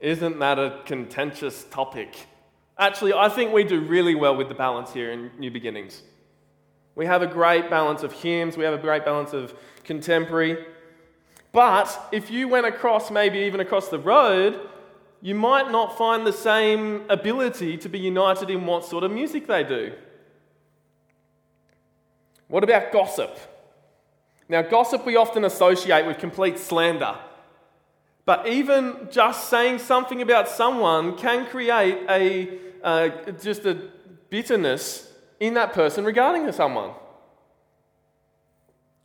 Isn't 0.00 0.38
that 0.40 0.58
a 0.58 0.80
contentious 0.86 1.64
topic? 1.70 2.26
Actually, 2.76 3.12
I 3.12 3.28
think 3.28 3.52
we 3.52 3.62
do 3.62 3.80
really 3.80 4.16
well 4.16 4.36
with 4.36 4.48
the 4.48 4.54
balance 4.54 4.92
here 4.92 5.12
in 5.12 5.30
New 5.38 5.50
Beginnings. 5.52 6.02
We 6.96 7.06
have 7.06 7.22
a 7.22 7.28
great 7.28 7.70
balance 7.70 8.02
of 8.02 8.12
hymns, 8.12 8.56
we 8.56 8.64
have 8.64 8.74
a 8.74 8.78
great 8.78 9.04
balance 9.04 9.32
of 9.32 9.54
contemporary. 9.84 10.66
But 11.52 12.08
if 12.10 12.28
you 12.28 12.48
went 12.48 12.66
across, 12.66 13.10
maybe 13.10 13.38
even 13.40 13.60
across 13.60 13.88
the 13.88 13.98
road, 14.00 14.68
you 15.22 15.36
might 15.36 15.70
not 15.70 15.96
find 15.96 16.26
the 16.26 16.32
same 16.32 17.08
ability 17.08 17.76
to 17.78 17.88
be 17.88 18.00
united 18.00 18.50
in 18.50 18.66
what 18.66 18.84
sort 18.84 19.04
of 19.04 19.12
music 19.12 19.46
they 19.46 19.62
do. 19.62 19.92
What 22.48 22.64
about 22.64 22.92
gossip? 22.92 23.38
Now, 24.48 24.62
gossip 24.62 25.04
we 25.04 25.16
often 25.16 25.44
associate 25.44 26.06
with 26.06 26.18
complete 26.18 26.58
slander. 26.58 27.16
But 28.24 28.46
even 28.46 29.08
just 29.10 29.48
saying 29.48 29.78
something 29.78 30.22
about 30.22 30.48
someone 30.48 31.16
can 31.16 31.46
create 31.46 31.98
a, 32.08 32.58
uh, 32.82 33.08
just 33.32 33.64
a 33.64 33.90
bitterness 34.30 35.10
in 35.40 35.54
that 35.54 35.72
person 35.72 36.04
regarding 36.04 36.50
someone. 36.52 36.90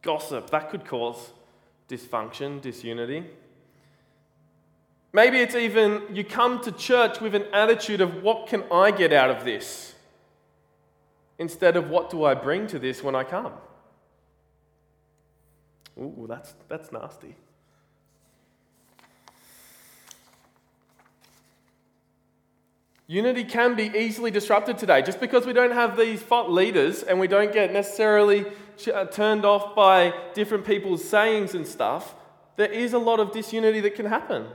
Gossip, 0.02 0.50
that 0.50 0.70
could 0.70 0.86
cause 0.86 1.32
dysfunction, 1.88 2.62
disunity. 2.62 3.24
Maybe 5.14 5.38
it's 5.40 5.56
even 5.56 6.04
you 6.12 6.24
come 6.24 6.60
to 6.62 6.72
church 6.72 7.22
with 7.22 7.36
an 7.36 7.46
attitude 7.54 8.02
of 8.02 8.24
what 8.24 8.48
can 8.48 8.64
I 8.72 8.92
get 8.92 9.14
out 9.14 9.30
of 9.30 9.46
this? 9.46 9.94
Instead 11.38 11.78
of 11.78 11.90
what 11.90 12.10
do 12.10 12.24
I 12.26 12.34
bring 12.34 12.68
to 12.68 12.80
this 12.80 13.04
when 13.04 13.16
I 13.16 13.24
come? 13.24 13.54
Ooh, 16.00 16.26
that's, 16.28 16.56
that's 16.68 16.92
nasty. 16.92 17.36
Unity 23.08 23.44
can 23.44 23.76
be 23.76 23.92
easily 23.96 24.32
disrupted 24.32 24.78
today. 24.78 25.02
Just 25.02 25.20
because 25.20 25.46
we 25.46 25.54
don't 25.54 25.74
have 25.74 25.98
these 25.98 26.24
leaders 26.48 27.04
and 27.04 27.20
we 27.20 27.28
don't 27.28 27.52
get 27.52 27.72
necessarily 27.72 28.46
uh, 28.92 29.06
turned 29.06 29.46
off 29.46 29.76
by 29.76 30.14
different 30.34 30.66
people's 30.66 31.04
sayings 31.04 31.54
and 31.54 31.68
stuff, 31.68 32.16
there 32.56 32.72
is 32.72 32.94
a 32.94 32.98
lot 32.98 33.20
of 33.20 33.32
disunity 33.32 33.82
that 33.82 33.96
can 33.96 34.06
happen. 34.06 34.48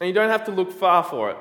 And 0.00 0.08
you 0.08 0.12
don't 0.12 0.30
have 0.30 0.44
to 0.44 0.52
look 0.52 0.72
far 0.72 1.02
for 1.02 1.30
it. 1.30 1.38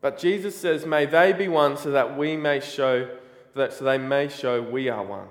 But 0.00 0.18
Jesus 0.18 0.56
says, 0.56 0.86
May 0.86 1.06
they 1.06 1.32
be 1.32 1.48
one 1.48 1.76
so 1.76 1.90
that 1.90 2.16
we 2.16 2.36
may 2.36 2.60
show 2.60 3.08
that 3.54 3.72
so 3.72 3.84
they 3.84 3.98
may 3.98 4.28
show 4.28 4.62
we 4.62 4.88
are 4.88 5.04
one. 5.04 5.28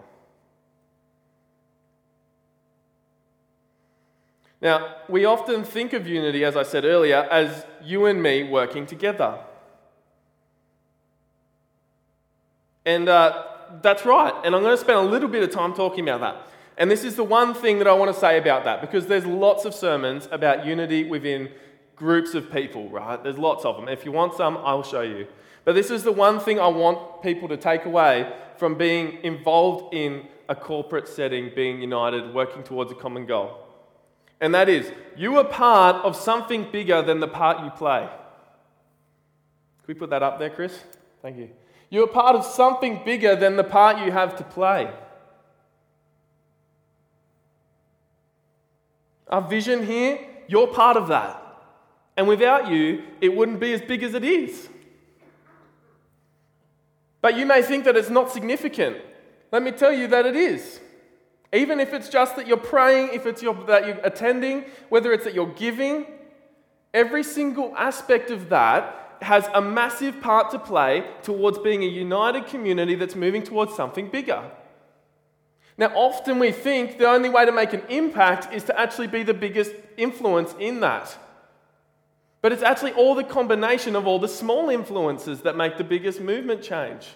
Now, 4.62 4.96
we 5.08 5.24
often 5.26 5.64
think 5.64 5.94
of 5.94 6.06
unity, 6.06 6.44
as 6.44 6.58
I 6.58 6.64
said 6.64 6.84
earlier, 6.84 7.28
as 7.32 7.66
you 7.82 8.06
and 8.06 8.22
me 8.22 8.44
working 8.44 8.86
together. 8.86 9.40
And 12.86 13.08
uh, 13.08 13.46
that's 13.82 14.06
right. 14.06 14.34
And 14.44 14.54
I'm 14.54 14.62
going 14.62 14.76
to 14.76 14.82
spend 14.82 15.00
a 15.00 15.10
little 15.10 15.30
bit 15.30 15.44
of 15.44 15.52
time 15.52 15.74
talking 15.74 16.08
about 16.08 16.20
that. 16.22 16.48
And 16.78 16.92
this 16.92 17.04
is 17.04 17.16
the 17.16 17.24
one 17.24 17.54
thing 17.54 17.78
that 17.80 17.88
I 17.88 17.94
want 17.94 18.14
to 18.14 18.20
say 18.20 18.38
about 18.38 18.66
that, 18.66 18.82
because 18.82 19.08
there's 19.08 19.26
lots 19.26 19.66
of 19.66 19.74
sermons 19.74 20.28
about 20.32 20.66
unity 20.66 21.04
within 21.10 21.50
groups 21.96 22.34
of 22.34 22.52
people, 22.52 22.90
right? 22.90 23.22
There's 23.22 23.38
lots 23.38 23.64
of 23.64 23.78
them. 23.78 23.88
If 23.88 24.06
you 24.06 24.12
want 24.12 24.34
some, 24.34 24.58
I'll 24.58 24.84
show 24.84 25.02
you. 25.02 25.28
But 25.66 25.76
this 25.76 25.92
is 25.92 26.04
the 26.04 26.12
one 26.12 26.40
thing 26.40 26.60
I 26.60 26.68
want 26.68 27.22
people 27.22 27.48
to 27.50 27.58
take 27.58 27.86
away 27.86 28.34
from 28.58 28.78
being 28.78 29.20
involved 29.24 29.94
in 29.94 30.28
a 30.48 30.56
corporate 30.56 31.08
setting, 31.08 31.52
being 31.56 31.82
united, 31.82 32.34
working 32.34 32.64
towards 32.64 32.92
a 32.92 32.96
common 32.96 33.26
goal 33.26 33.69
and 34.42 34.54
that 34.56 34.70
is 34.70 34.92
you 35.16 35.38
are 35.38 35.44
part 35.44 35.98
of 36.06 36.16
something 36.16 36.72
bigger 36.72 37.02
than 37.02 37.20
the 37.20 37.28
part 37.28 37.64
you 37.64 37.70
play. 37.72 38.08
Can 38.08 39.88
we 39.88 39.94
put 39.94 40.10
that 40.12 40.24
up 40.24 40.40
there, 40.40 40.50
Chris? 40.50 40.78
Thank 41.22 41.38
you. 41.38 41.50
You 41.90 42.04
are 42.04 42.08
part 42.08 42.36
of 42.36 42.46
something 42.46 43.02
bigger 43.04 43.36
than 43.36 43.56
the 43.56 43.64
part 43.64 44.06
you 44.06 44.12
have 44.12 44.38
to 44.38 44.44
play. 44.44 44.92
Our 49.28 49.42
vision 49.42 49.86
here, 49.86 50.20
you're 50.48 50.68
part 50.68 50.98
of 50.98 51.08
that. 51.10 51.44
And 52.18 52.28
without 52.28 52.70
you, 52.70 53.04
it 53.22 53.36
wouldn't 53.36 53.60
be 53.60 53.74
as 53.74 53.82
big 53.82 54.04
as 54.04 54.14
it 54.14 54.24
is. 54.24 54.70
But 57.22 57.38
you 57.38 57.46
may 57.46 57.62
think 57.62 57.86
that 57.86 57.96
it's 57.96 58.10
not 58.10 58.32
significant. 58.32 58.98
Let 59.52 59.64
me 59.64 59.72
tell 59.72 59.92
you 59.92 60.08
that 60.08 60.26
it 60.26 60.36
is. 60.36 60.80
Even 61.52 61.80
if 61.80 61.94
it's 61.94 62.10
just 62.10 62.36
that 62.36 62.48
you're 62.48 62.58
praying, 62.58 63.10
if 63.14 63.26
it's 63.26 63.42
your, 63.42 63.56
that 63.66 63.88
you're 63.88 64.00
attending, 64.04 64.66
whether 64.90 65.12
it's 65.12 65.24
that 65.24 65.34
you're 65.34 65.54
giving, 65.54 66.06
every 66.94 67.24
single 67.24 67.74
aspect 67.76 68.30
of 68.30 68.50
that 68.50 69.18
has 69.22 69.50
a 69.54 69.62
massive 69.62 70.22
part 70.22 70.52
to 70.52 70.60
play 70.60 71.06
towards 71.24 71.58
being 71.58 71.84
a 71.84 71.88
united 71.88 72.48
community 72.48 72.96
that's 72.96 73.16
moving 73.16 73.44
towards 73.44 73.74
something 73.76 74.10
bigger. 74.10 74.50
Now, 75.78 75.92
often 75.96 76.40
we 76.40 76.52
think 76.52 76.98
the 76.98 77.08
only 77.08 77.30
way 77.30 77.46
to 77.46 77.52
make 77.52 77.74
an 77.74 77.84
impact 77.90 78.54
is 78.54 78.64
to 78.66 78.80
actually 78.80 79.08
be 79.08 79.24
the 79.24 79.34
biggest 79.34 79.72
influence 79.98 80.54
in 80.60 80.82
that. 80.82 81.18
But 82.42 82.52
it's 82.52 82.64
actually 82.64 82.94
all 82.94 83.16
the 83.16 83.24
combination 83.24 83.96
of 83.96 84.08
all 84.08 84.20
the 84.20 84.28
small 84.28 84.70
influences 84.70 85.42
that 85.42 85.58
make 85.58 85.78
the 85.78 85.84
biggest 85.84 86.22
movement 86.22 86.62
change. 86.62 87.08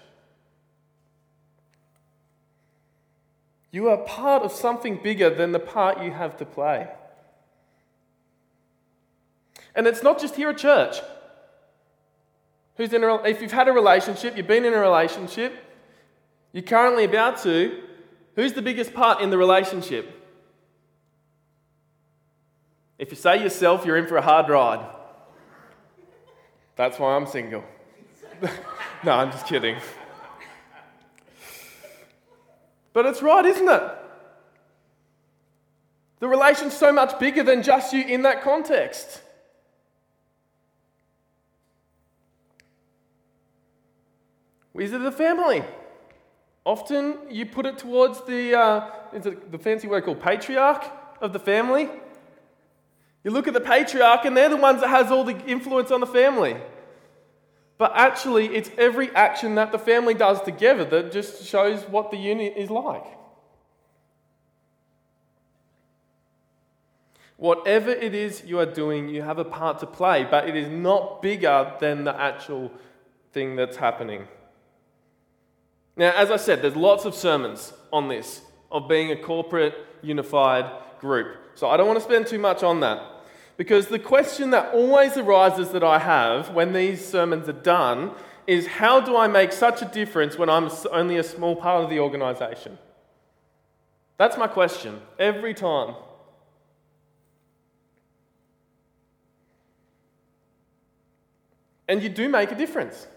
You 3.74 3.90
are 3.90 3.98
part 3.98 4.44
of 4.44 4.52
something 4.52 5.00
bigger 5.02 5.32
than 5.32 5.52
the 5.52 5.60
part 5.60 6.04
you 6.04 6.12
have 6.12 6.38
to 6.38 6.46
play. 6.46 6.88
And 9.76 9.88
it's 9.88 10.04
not 10.04 10.22
just 10.22 10.36
here 10.36 10.52
at 10.52 10.60
church. 10.60 10.98
Who's 12.78 12.94
in 12.94 13.04
a, 13.04 13.16
if 13.24 13.42
you've 13.42 13.52
had 13.52 13.68
a 13.68 13.72
relationship, 13.72 14.38
you've 14.38 14.46
been 14.46 14.64
in 14.64 14.76
a 14.76 14.80
relationship, 14.80 15.56
you're 16.52 16.62
currently 16.62 17.04
about 17.04 17.42
to, 17.42 17.82
who's 18.36 18.54
the 18.54 18.62
biggest 18.62 18.94
part 18.94 19.22
in 19.22 19.32
the 19.32 19.40
relationship? 19.40 20.22
If 23.00 23.10
you 23.10 23.18
say 23.18 23.42
yourself, 23.42 23.88
you're 23.88 23.98
in 23.98 24.06
for 24.06 24.18
a 24.18 24.22
hard 24.22 24.50
ride. 24.50 24.88
That's 26.76 27.00
why 27.00 27.16
I'm 27.16 27.26
single. 27.26 27.64
no, 29.04 29.14
I'm 29.14 29.32
just 29.32 29.48
kidding. 29.48 29.78
But 32.94 33.08
it's 33.08 33.22
right, 33.22 33.46
isn't 33.46 33.68
it? 33.68 33.84
The 36.20 36.28
relation's 36.28 36.78
so 36.78 36.94
much 36.94 37.20
bigger 37.20 37.44
than 37.44 37.64
just 37.64 37.92
you 37.92 38.02
in 38.04 38.22
that 38.22 38.44
context. 38.44 39.22
Is 44.76 44.94
it 44.94 45.02
a 45.02 45.12
family? 45.12 45.64
Often 46.66 47.18
you 47.30 47.46
put 47.46 47.66
it 47.66 47.78
towards 47.78 48.22
the, 48.22 48.58
uh, 48.58 48.90
the 49.12 49.60
fancy 49.60 49.88
word 49.88 50.06
called 50.06 50.22
patriarch 50.22 50.86
of 51.22 51.34
the 51.34 51.40
family. 51.40 51.90
You 53.24 53.32
look 53.32 53.48
at 53.48 53.54
the 53.54 53.62
patriarch, 53.62 54.26
and 54.26 54.36
they're 54.36 54.50
the 54.50 54.58
ones 54.58 54.82
that 54.82 54.90
has 54.90 55.12
all 55.12 55.24
the 55.24 55.38
influence 55.46 55.92
on 55.92 56.00
the 56.00 56.08
family. 56.08 56.58
But 57.78 57.92
actually, 57.96 58.56
it's 58.56 58.70
every 58.78 59.10
action 59.16 59.56
that 59.56 59.72
the 59.72 59.80
family 59.80 60.14
does 60.14 60.42
together 60.42 60.86
that 60.86 61.12
just 61.12 61.46
shows 61.46 61.84
what 61.84 62.12
the 62.12 62.18
unit 62.18 62.54
is 62.56 62.70
like. 62.70 63.06
Whatever 67.38 67.92
it 67.92 68.14
is 68.14 68.44
you 68.46 68.60
are 68.60 68.66
doing, 68.66 69.10
you 69.10 69.22
have 69.22 69.40
a 69.40 69.44
part 69.44 69.80
to 69.80 69.86
play, 69.86 70.24
but 70.24 70.48
it 70.48 70.56
is 70.56 70.70
not 70.70 71.22
bigger 71.22 71.74
than 71.80 72.04
the 72.04 72.18
actual 72.20 72.72
thing 73.34 73.56
that's 73.56 73.76
happening. 73.76 74.28
Now, 75.98 76.12
as 76.16 76.32
I 76.32 76.38
said, 76.38 76.62
there's 76.62 76.76
lots 76.76 77.06
of 77.06 77.14
sermons 77.14 77.74
on 77.92 78.08
this, 78.08 78.42
of 78.72 78.88
being 78.88 79.12
a 79.12 79.16
corporate, 79.16 79.76
unified 80.02 80.72
group. 81.00 81.36
So 81.56 81.70
I 81.70 81.78
don't 81.78 81.88
want 81.88 82.00
to 82.00 82.06
spend 82.06 82.28
too 82.28 82.40
much 82.40 82.64
on 82.64 82.80
that. 82.80 83.13
Because 83.56 83.88
the 83.88 84.00
question 84.00 84.50
that 84.50 84.74
always 84.74 85.16
arises 85.16 85.70
that 85.70 85.84
I 85.84 86.00
have 86.00 86.50
when 86.54 86.74
these 86.74 87.06
sermons 87.06 87.48
are 87.48 87.54
done 87.54 88.12
is 88.48 88.68
how 88.68 89.00
do 89.00 89.16
I 89.16 89.28
make 89.28 89.52
such 89.52 89.82
a 89.82 89.86
difference 89.86 90.38
when 90.38 90.50
I'm 90.50 90.70
only 90.92 91.18
a 91.18 91.24
small 91.24 91.56
part 91.56 91.84
of 91.84 91.90
the 91.90 92.00
organization? 92.00 92.78
That's 94.18 94.38
my 94.38 94.48
question 94.48 95.02
every 95.20 95.54
time. 95.54 95.96
And 101.88 102.02
you 102.02 102.10
do 102.10 102.30
make 102.30 102.52
a 102.52 102.56
difference. 102.56 103.08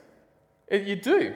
You 0.71 0.97
do. 0.97 1.35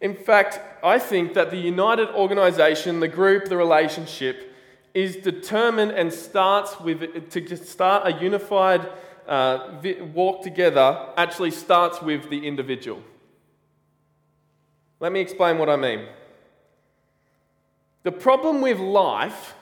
In 0.00 0.14
fact, 0.14 0.60
I 0.84 0.98
think 0.98 1.34
that 1.34 1.50
the 1.50 1.56
united 1.56 2.08
organization, 2.10 3.00
the 3.00 3.08
group, 3.08 3.46
the 3.46 3.56
relationship, 3.56 4.53
is 4.94 5.16
determined 5.16 5.90
and 5.90 6.12
starts 6.12 6.80
with, 6.80 7.30
to 7.30 7.56
start 7.56 8.06
a 8.06 8.22
unified 8.22 8.88
uh, 9.26 9.80
walk 10.14 10.42
together, 10.42 11.08
actually 11.16 11.50
starts 11.50 12.00
with 12.00 12.30
the 12.30 12.46
individual. 12.46 13.02
Let 15.00 15.12
me 15.12 15.20
explain 15.20 15.58
what 15.58 15.68
I 15.68 15.76
mean. 15.76 16.06
The 18.04 18.12
problem 18.12 18.60
with 18.60 18.78
life 18.78 19.54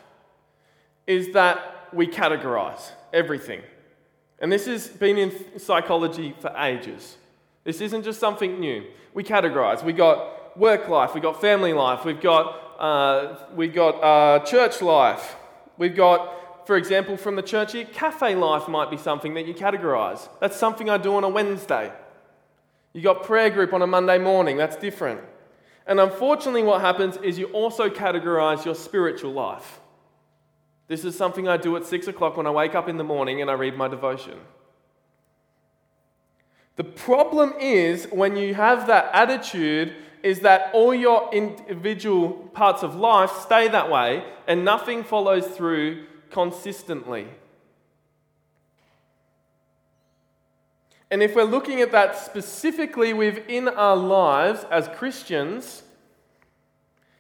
is 1.07 1.33
that 1.33 1.89
we 1.93 2.07
categorize 2.07 2.91
everything. 3.13 3.63
And 4.39 4.51
this 4.51 4.67
has 4.67 4.89
been 4.89 5.17
in 5.17 5.59
psychology 5.59 6.35
for 6.41 6.53
ages. 6.57 7.17
This 7.65 7.81
isn't 7.81 8.03
just 8.03 8.19
something 8.19 8.59
new. 8.59 8.85
We 9.15 9.23
categorize. 9.23 9.85
We 9.85 9.93
got 9.93 10.57
work 10.57 10.89
life, 10.89 11.15
we 11.15 11.21
got 11.21 11.41
family 11.41 11.73
life, 11.73 12.05
we've 12.05 12.21
got, 12.21 12.72
uh, 12.83 13.37
we've 13.55 13.73
got 13.73 13.93
uh, 14.03 14.45
church 14.45 14.83
life, 14.83 15.37
we've 15.79 15.95
got, 15.95 16.67
for 16.67 16.77
example, 16.77 17.17
from 17.17 17.37
the 17.37 17.43
church 17.43 17.73
here, 17.73 17.85
cafe 17.85 18.35
life 18.35 18.69
might 18.69 18.91
be 18.91 18.97
something 18.97 19.35
that 19.35 19.47
you 19.47 19.55
categorize. 19.55 20.29
That's 20.41 20.57
something 20.57 20.91
I 20.91 20.99
do 20.99 21.15
on 21.15 21.25
a 21.25 21.29
Wednesday. 21.29 21.93
You 22.93 23.01
got 23.01 23.23
prayer 23.23 23.51
group 23.51 23.73
on 23.73 23.83
a 23.83 23.87
Monday 23.87 24.19
morning, 24.19 24.57
that's 24.57 24.77
different. 24.77 25.21
And 25.87 26.01
unfortunately, 26.01 26.65
what 26.65 26.81
happens 26.81 27.17
is 27.19 27.39
you 27.39 27.47
also 27.47 27.89
categorize 27.89 28.65
your 28.65 28.75
spiritual 28.75 29.33
life. 29.33 29.81
This 30.89 31.05
is 31.05 31.17
something 31.17 31.49
I 31.49 31.57
do 31.57 31.77
at 31.77 31.87
six 31.87 32.09
o'clock 32.09 32.37
when 32.37 32.47
I 32.47 32.51
wake 32.51 32.75
up 32.75 32.89
in 32.89 32.97
the 32.97 33.05
morning 33.05 33.41
and 33.41 33.51
I 33.51 33.55
read 33.55 33.77
my 33.77 33.89
devotion. 33.89 34.39
The 36.77 36.85
problem 36.85 37.55
is 37.61 38.07
when 38.11 38.37
you 38.37 38.55
have 38.55 38.89
that 38.89 39.11
attitude, 39.13 39.95
is 40.23 40.41
that 40.41 40.71
all 40.73 40.95
your 40.95 41.29
individual 41.33 42.31
parts 42.55 42.83
of 42.83 42.95
life 42.95 43.31
stay 43.41 43.69
that 43.69 43.91
way 43.91 44.25
and 44.47 44.65
nothing 44.65 45.03
follows 45.03 45.47
through 45.47 46.05
consistently. 46.31 47.27
And 51.11 51.23
if 51.23 51.35
we're 51.35 51.45
looking 51.45 51.83
at 51.83 51.93
that 51.93 52.17
specifically 52.17 53.13
within 53.13 53.69
our 53.69 53.97
lives 53.97 54.65
as 54.71 54.89
Christians, 54.89 55.83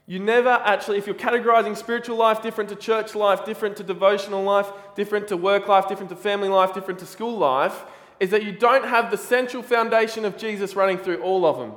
you 0.07 0.19
never 0.19 0.49
actually, 0.49 0.99
if 0.99 1.07
you're 1.07 1.15
categorizing 1.15 1.77
spiritual 1.77 2.17
life 2.17 2.43
different 2.43 2.71
to 2.71 2.77
church 2.77 3.15
life, 3.15 3.45
different 3.45 3.77
to 3.77 3.83
devotional 3.83 4.43
life, 4.43 4.71
different 4.97 5.29
to 5.29 5.37
work 5.37 5.69
life, 5.69 5.89
different 5.89 6.09
to 6.09 6.17
family 6.17 6.49
life, 6.49 6.73
different 6.73 7.01
to 7.01 7.07
school 7.07 7.37
life, 7.37 7.85
is 8.19 8.31
that 8.31 8.43
you 8.45 8.53
don't 8.53 8.87
have 8.87 9.11
the 9.11 9.17
central 9.17 9.63
foundation 9.63 10.25
of 10.25 10.37
Jesus 10.37 10.75
running 10.75 10.97
through 10.97 11.21
all 11.23 11.45
of 11.45 11.59
them. 11.59 11.73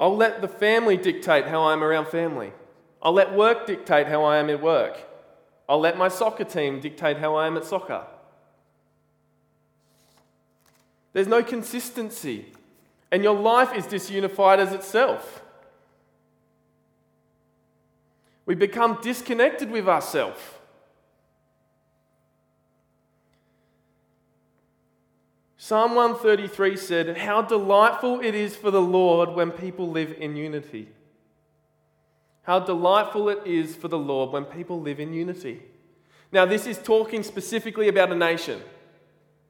I'll 0.00 0.16
let 0.16 0.40
the 0.40 0.48
family 0.48 0.96
dictate 0.96 1.46
how 1.46 1.62
I 1.62 1.72
am 1.72 1.82
around 1.82 2.06
family. 2.06 2.52
I'll 3.02 3.12
let 3.12 3.34
work 3.34 3.66
dictate 3.66 4.06
how 4.06 4.24
I 4.24 4.38
am 4.38 4.50
at 4.50 4.62
work. 4.62 4.98
I'll 5.68 5.80
let 5.80 5.98
my 5.98 6.08
soccer 6.08 6.44
team 6.44 6.80
dictate 6.80 7.18
how 7.18 7.34
I 7.34 7.46
am 7.46 7.56
at 7.56 7.64
soccer. 7.64 8.06
There's 11.12 11.26
no 11.26 11.42
consistency, 11.42 12.52
and 13.10 13.24
your 13.24 13.34
life 13.34 13.74
is 13.74 13.86
disunified 13.86 14.58
as 14.58 14.72
itself. 14.72 15.42
We 18.46 18.54
become 18.54 18.98
disconnected 19.02 19.70
with 19.70 19.88
ourselves. 19.88 20.40
Psalm 25.68 25.94
133 25.94 26.78
said, 26.78 27.18
How 27.18 27.42
delightful 27.42 28.20
it 28.20 28.34
is 28.34 28.56
for 28.56 28.70
the 28.70 28.80
Lord 28.80 29.34
when 29.34 29.50
people 29.50 29.90
live 29.90 30.16
in 30.18 30.34
unity. 30.34 30.88
How 32.40 32.58
delightful 32.58 33.28
it 33.28 33.40
is 33.44 33.76
for 33.76 33.88
the 33.88 33.98
Lord 33.98 34.32
when 34.32 34.46
people 34.46 34.80
live 34.80 34.98
in 34.98 35.12
unity. 35.12 35.60
Now, 36.32 36.46
this 36.46 36.66
is 36.66 36.78
talking 36.78 37.22
specifically 37.22 37.88
about 37.88 38.10
a 38.10 38.14
nation, 38.14 38.62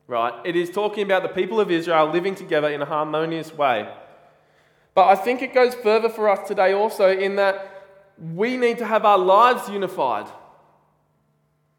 right? 0.08 0.34
It 0.44 0.56
is 0.56 0.70
talking 0.70 1.04
about 1.04 1.22
the 1.22 1.28
people 1.28 1.60
of 1.60 1.70
Israel 1.70 2.10
living 2.10 2.34
together 2.34 2.68
in 2.68 2.82
a 2.82 2.84
harmonious 2.84 3.54
way. 3.54 3.88
But 4.96 5.06
I 5.06 5.14
think 5.14 5.40
it 5.40 5.54
goes 5.54 5.76
further 5.76 6.08
for 6.08 6.28
us 6.28 6.48
today 6.48 6.72
also 6.72 7.16
in 7.16 7.36
that 7.36 7.84
we 8.34 8.56
need 8.56 8.78
to 8.78 8.86
have 8.86 9.04
our 9.04 9.18
lives 9.18 9.68
unified. 9.68 10.26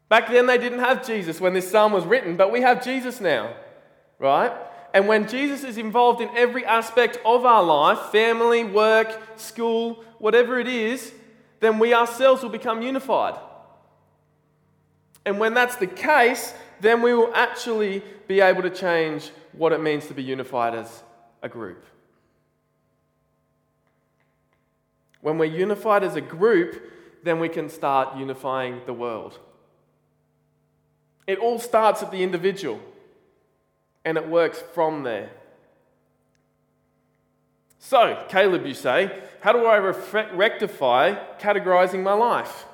Back 0.08 0.30
then, 0.30 0.46
they 0.46 0.56
didn't 0.56 0.78
have 0.78 1.06
Jesus 1.06 1.42
when 1.42 1.52
this 1.52 1.70
psalm 1.70 1.92
was 1.92 2.06
written, 2.06 2.38
but 2.38 2.50
we 2.50 2.62
have 2.62 2.82
Jesus 2.82 3.20
now, 3.20 3.54
right? 4.20 4.52
And 4.94 5.08
when 5.08 5.26
Jesus 5.26 5.64
is 5.64 5.78
involved 5.78 6.20
in 6.20 6.28
every 6.36 6.64
aspect 6.64 7.18
of 7.24 7.44
our 7.44 7.64
life 7.64 7.98
family, 8.12 8.62
work, 8.62 9.20
school, 9.36 10.04
whatever 10.18 10.60
it 10.60 10.68
is 10.68 11.12
then 11.60 11.78
we 11.78 11.94
ourselves 11.94 12.42
will 12.42 12.50
become 12.50 12.82
unified. 12.82 13.38
And 15.24 15.38
when 15.38 15.54
that's 15.54 15.76
the 15.76 15.86
case, 15.86 16.54
then 16.80 17.02
we 17.02 17.14
will 17.14 17.32
actually 17.34 18.02
be 18.26 18.40
able 18.40 18.62
to 18.62 18.70
change 18.70 19.30
what 19.52 19.72
it 19.72 19.80
means 19.80 20.06
to 20.06 20.14
be 20.14 20.22
unified 20.22 20.74
as 20.74 21.02
a 21.42 21.48
group. 21.48 21.84
When 25.20 25.36
we're 25.36 25.54
unified 25.54 26.02
as 26.02 26.16
a 26.16 26.22
group, 26.22 26.82
then 27.22 27.38
we 27.38 27.50
can 27.50 27.68
start 27.68 28.16
unifying 28.16 28.80
the 28.86 28.94
world. 28.94 29.38
It 31.26 31.38
all 31.38 31.58
starts 31.58 32.02
at 32.02 32.10
the 32.10 32.22
individual, 32.22 32.80
and 34.04 34.16
it 34.16 34.28
works 34.28 34.62
from 34.74 35.02
there. 35.02 35.30
So, 37.78 38.24
Caleb, 38.28 38.66
you 38.66 38.74
say, 38.74 39.10
how 39.40 39.52
do 39.52 39.64
I 39.66 39.78
rectify 39.78 41.14
categorizing 41.38 42.02
my 42.02 42.12
life? 42.12 42.66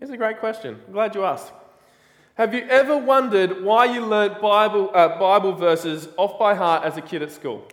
It's 0.00 0.10
a 0.10 0.16
great 0.16 0.40
question. 0.40 0.80
I'm 0.86 0.92
glad 0.92 1.14
you 1.14 1.24
asked. 1.24 1.52
Have 2.34 2.54
you 2.54 2.62
ever 2.68 2.96
wondered 2.96 3.62
why 3.62 3.84
you 3.84 4.04
learnt 4.04 4.40
Bible, 4.40 4.90
uh, 4.94 5.18
Bible 5.18 5.52
verses 5.52 6.08
off 6.16 6.38
by 6.38 6.54
heart 6.54 6.84
as 6.84 6.96
a 6.96 7.02
kid 7.02 7.22
at 7.22 7.30
school? 7.30 7.68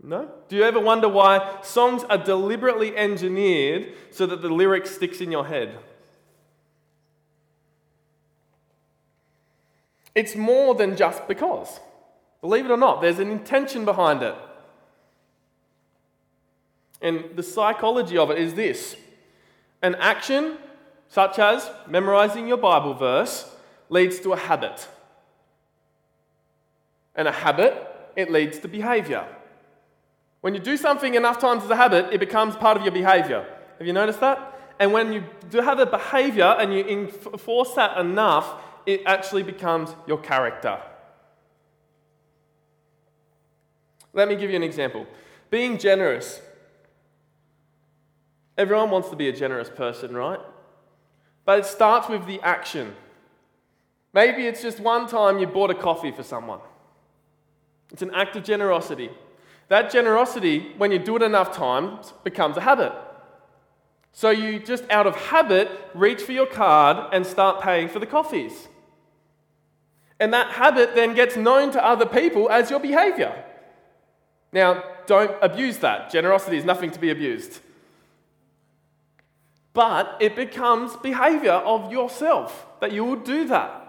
No? 0.00 0.30
Do 0.48 0.56
you 0.56 0.62
ever 0.62 0.78
wonder 0.78 1.08
why 1.08 1.58
songs 1.62 2.04
are 2.04 2.18
deliberately 2.18 2.96
engineered 2.96 3.94
so 4.10 4.26
that 4.26 4.42
the 4.42 4.48
lyric 4.48 4.86
sticks 4.86 5.20
in 5.20 5.32
your 5.32 5.46
head? 5.46 5.76
It's 10.14 10.36
more 10.36 10.74
than 10.74 10.96
just 10.96 11.26
because. 11.26 11.80
Believe 12.40 12.66
it 12.66 12.70
or 12.70 12.76
not, 12.76 13.00
there's 13.00 13.18
an 13.18 13.30
intention 13.30 13.84
behind 13.84 14.22
it. 14.22 14.34
And 17.00 17.36
the 17.36 17.42
psychology 17.42 18.16
of 18.16 18.30
it 18.30 18.38
is 18.38 18.54
this 18.54 18.96
an 19.82 19.94
action, 19.96 20.56
such 21.08 21.38
as 21.38 21.70
memorizing 21.86 22.48
your 22.48 22.56
Bible 22.56 22.94
verse, 22.94 23.50
leads 23.90 24.18
to 24.20 24.32
a 24.32 24.36
habit. 24.36 24.88
And 27.14 27.28
a 27.28 27.32
habit, 27.32 27.74
it 28.16 28.30
leads 28.30 28.58
to 28.60 28.68
behavior. 28.68 29.26
When 30.40 30.54
you 30.54 30.60
do 30.60 30.76
something 30.76 31.14
enough 31.14 31.38
times 31.38 31.64
as 31.64 31.70
a 31.70 31.76
habit, 31.76 32.12
it 32.12 32.20
becomes 32.20 32.56
part 32.56 32.76
of 32.76 32.82
your 32.82 32.92
behavior. 32.92 33.46
Have 33.78 33.86
you 33.86 33.92
noticed 33.92 34.20
that? 34.20 34.58
And 34.78 34.92
when 34.92 35.12
you 35.12 35.24
do 35.50 35.60
have 35.60 35.78
a 35.78 35.86
behavior 35.86 36.56
and 36.58 36.72
you 36.74 36.84
enforce 36.84 37.74
that 37.74 37.98
enough, 37.98 38.60
it 38.86 39.02
actually 39.06 39.42
becomes 39.42 39.94
your 40.06 40.18
character. 40.18 40.80
Let 44.12 44.28
me 44.28 44.36
give 44.36 44.50
you 44.50 44.56
an 44.56 44.62
example. 44.62 45.06
Being 45.50 45.78
generous. 45.78 46.40
Everyone 48.56 48.90
wants 48.90 49.10
to 49.10 49.16
be 49.16 49.28
a 49.28 49.32
generous 49.32 49.68
person, 49.68 50.14
right? 50.14 50.38
But 51.44 51.58
it 51.58 51.66
starts 51.66 52.08
with 52.08 52.26
the 52.26 52.40
action. 52.40 52.94
Maybe 54.12 54.46
it's 54.46 54.62
just 54.62 54.78
one 54.78 55.08
time 55.08 55.38
you 55.38 55.46
bought 55.46 55.70
a 55.70 55.74
coffee 55.74 56.12
for 56.12 56.22
someone. 56.22 56.60
It's 57.90 58.02
an 58.02 58.12
act 58.14 58.36
of 58.36 58.44
generosity. 58.44 59.10
That 59.68 59.90
generosity, 59.90 60.72
when 60.76 60.92
you 60.92 60.98
do 60.98 61.16
it 61.16 61.22
enough 61.22 61.56
times, 61.56 62.12
becomes 62.22 62.56
a 62.56 62.60
habit. 62.60 62.92
So 64.12 64.30
you 64.30 64.60
just 64.60 64.88
out 64.90 65.08
of 65.08 65.16
habit 65.16 65.68
reach 65.94 66.22
for 66.22 66.32
your 66.32 66.46
card 66.46 67.12
and 67.12 67.26
start 67.26 67.60
paying 67.60 67.88
for 67.88 67.98
the 67.98 68.06
coffees. 68.06 68.68
And 70.24 70.32
that 70.32 70.52
habit 70.52 70.94
then 70.94 71.12
gets 71.14 71.36
known 71.36 71.70
to 71.72 71.84
other 71.84 72.06
people 72.06 72.48
as 72.48 72.70
your 72.70 72.80
behavior. 72.80 73.44
Now, 74.54 74.82
don't 75.04 75.36
abuse 75.42 75.76
that. 75.80 76.10
Generosity 76.10 76.56
is 76.56 76.64
nothing 76.64 76.90
to 76.92 76.98
be 76.98 77.10
abused. 77.10 77.60
But 79.74 80.16
it 80.20 80.34
becomes 80.34 80.96
behavior 80.96 81.52
of 81.52 81.92
yourself 81.92 82.66
that 82.80 82.90
you 82.90 83.04
will 83.04 83.16
do 83.16 83.46
that. 83.48 83.86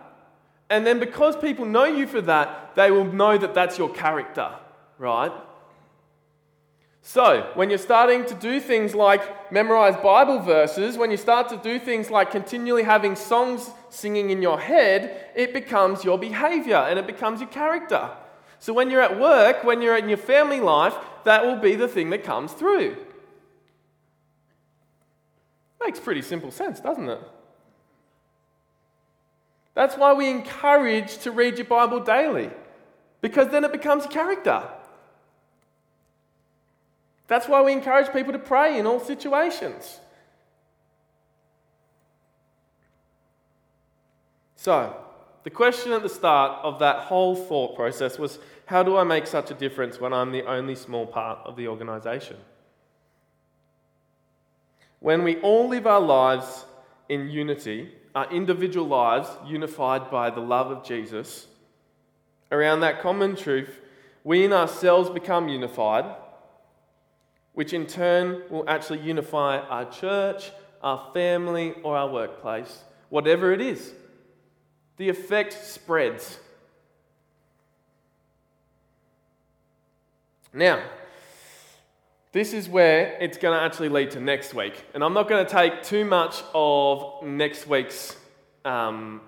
And 0.69 0.85
then 0.85 0.99
because 0.99 1.37
people 1.37 1.63
know 1.63 1.85
you 1.85 2.05
for 2.05 2.19
that, 2.19 2.75
they 2.75 2.91
will 2.91 3.05
know 3.05 3.37
that 3.37 3.53
that's 3.53 3.77
your 3.77 3.93
character, 3.93 4.51
right? 4.97 5.31
So, 7.07 7.51
when 7.53 7.69
you're 7.69 7.77
starting 7.77 8.25
to 8.25 8.33
do 8.33 8.59
things 8.59 8.95
like 8.95 9.51
memorize 9.51 9.95
Bible 9.95 10.39
verses, 10.39 10.97
when 10.97 11.11
you 11.11 11.17
start 11.17 11.49
to 11.49 11.57
do 11.57 11.77
things 11.77 12.09
like 12.09 12.31
continually 12.31 12.81
having 12.81 13.15
songs 13.15 13.69
singing 13.91 14.31
in 14.31 14.41
your 14.41 14.59
head, 14.59 15.29
it 15.35 15.53
becomes 15.53 16.03
your 16.03 16.17
behavior 16.17 16.77
and 16.77 16.97
it 16.97 17.05
becomes 17.05 17.41
your 17.41 17.49
character. 17.49 18.09
So, 18.57 18.73
when 18.73 18.89
you're 18.89 19.03
at 19.03 19.19
work, 19.19 19.63
when 19.63 19.83
you're 19.83 19.95
in 19.95 20.09
your 20.09 20.17
family 20.17 20.59
life, 20.59 20.95
that 21.25 21.45
will 21.45 21.57
be 21.57 21.75
the 21.75 21.87
thing 21.87 22.09
that 22.09 22.23
comes 22.23 22.53
through. 22.53 22.97
Makes 25.79 25.99
pretty 25.99 26.23
simple 26.23 26.49
sense, 26.49 26.79
doesn't 26.79 27.07
it? 27.07 27.21
That's 29.75 29.95
why 29.95 30.13
we 30.13 30.27
encourage 30.31 31.19
to 31.19 31.29
read 31.29 31.59
your 31.59 31.67
Bible 31.67 31.99
daily, 31.99 32.49
because 33.21 33.49
then 33.49 33.63
it 33.63 33.71
becomes 33.71 34.07
character. 34.07 34.63
That's 37.27 37.47
why 37.47 37.61
we 37.61 37.71
encourage 37.71 38.11
people 38.13 38.33
to 38.33 38.39
pray 38.39 38.77
in 38.77 38.85
all 38.85 38.99
situations. 38.99 39.99
So, 44.55 44.95
the 45.43 45.49
question 45.49 45.91
at 45.91 46.01
the 46.01 46.09
start 46.09 46.59
of 46.63 46.79
that 46.79 47.01
whole 47.01 47.35
thought 47.35 47.75
process 47.75 48.17
was 48.17 48.39
how 48.65 48.81
do 48.81 48.97
I 48.97 49.03
make 49.03 49.27
such 49.27 49.51
a 49.51 49.53
difference 49.53 49.99
when 49.99 50.11
I'm 50.11 50.31
the 50.31 50.45
only 50.45 50.75
small 50.75 51.05
part 51.05 51.39
of 51.45 51.55
the 51.55 51.67
organization? 51.67 52.37
When 54.99 55.23
we 55.23 55.37
all 55.41 55.67
live 55.67 55.85
our 55.85 56.01
lives 56.01 56.65
in 57.09 57.29
unity, 57.29 57.91
our 58.15 58.31
individual 58.31 58.87
lives 58.87 59.29
unified 59.45 60.09
by 60.09 60.31
the 60.31 60.39
love 60.39 60.71
of 60.71 60.83
Jesus, 60.83 61.45
around 62.51 62.79
that 62.79 63.01
common 63.01 63.35
truth, 63.35 63.81
we 64.23 64.45
in 64.45 64.53
ourselves 64.53 65.11
become 65.11 65.47
unified 65.47 66.05
which 67.55 67.73
in 67.73 67.87
turn 67.87 68.43
will 68.49 68.63
actually 68.67 68.99
unify 68.99 69.57
our 69.57 69.89
church, 69.89 70.51
our 70.83 71.09
family, 71.13 71.73
or 71.83 71.97
our 71.97 72.09
workplace, 72.09 72.83
whatever 73.09 73.51
it 73.51 73.61
is. 73.61 73.93
The 74.97 75.09
effect 75.09 75.53
spreads. 75.53 76.39
Now, 80.53 80.83
this 82.31 82.53
is 82.53 82.67
where 82.67 83.17
it's 83.21 83.37
going 83.37 83.57
to 83.57 83.63
actually 83.63 83.89
lead 83.89 84.11
to 84.11 84.19
next 84.19 84.53
week. 84.53 84.73
And 84.93 85.03
I'm 85.03 85.13
not 85.13 85.27
going 85.27 85.45
to 85.45 85.51
take 85.51 85.83
too 85.83 86.05
much 86.05 86.43
of 86.53 87.23
next 87.23 87.67
week's 87.67 88.15
um, 88.65 89.21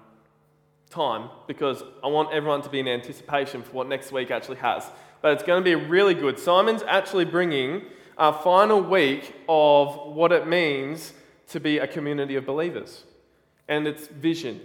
time 0.89 1.29
because 1.47 1.83
I 2.03 2.07
want 2.07 2.33
everyone 2.33 2.61
to 2.63 2.69
be 2.69 2.79
in 2.79 2.87
anticipation 2.87 3.63
for 3.63 3.71
what 3.71 3.87
next 3.87 4.11
week 4.11 4.31
actually 4.31 4.57
has. 4.57 4.85
But 5.21 5.33
it's 5.33 5.43
going 5.43 5.63
to 5.63 5.65
be 5.65 5.75
really 5.75 6.13
good. 6.13 6.37
Simon's 6.37 6.83
actually 6.83 7.25
bringing 7.25 7.83
our 8.17 8.33
final 8.33 8.81
week 8.81 9.35
of 9.47 9.95
what 10.13 10.31
it 10.31 10.47
means 10.47 11.13
to 11.49 11.59
be 11.59 11.77
a 11.77 11.87
community 11.87 12.35
of 12.35 12.45
believers 12.45 13.03
and 13.67 13.87
its 13.87 14.07
vision. 14.07 14.59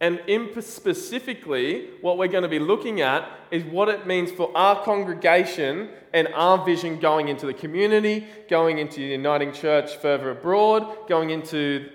And 0.00 0.20
in 0.26 0.60
specifically, 0.60 1.88
what 2.00 2.18
we're 2.18 2.28
going 2.28 2.42
to 2.42 2.48
be 2.48 2.58
looking 2.58 3.00
at 3.00 3.28
is 3.50 3.64
what 3.64 3.88
it 3.88 4.06
means 4.06 4.30
for 4.30 4.50
our 4.56 4.82
congregation 4.84 5.88
and 6.12 6.28
our 6.34 6.64
vision 6.64 6.98
going 6.98 7.28
into 7.28 7.46
the 7.46 7.54
community, 7.54 8.26
going 8.48 8.78
into 8.78 8.96
the 8.96 9.06
Uniting 9.06 9.52
Church 9.52 9.96
further 9.96 10.30
abroad, 10.30 11.08
going 11.08 11.30
into 11.30 11.90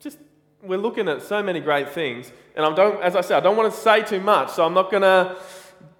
just, 0.00 0.18
we're 0.62 0.78
looking 0.78 1.08
at 1.08 1.22
so 1.22 1.42
many 1.42 1.60
great 1.60 1.90
things. 1.90 2.32
And 2.56 2.64
I 2.64 2.74
don't, 2.74 3.02
as 3.02 3.14
I 3.14 3.20
said, 3.20 3.36
I 3.36 3.40
don't 3.40 3.56
want 3.56 3.72
to 3.72 3.78
say 3.78 4.02
too 4.02 4.20
much, 4.20 4.50
so 4.52 4.64
I'm 4.64 4.74
not 4.74 4.90
going 4.90 5.02
to 5.02 5.36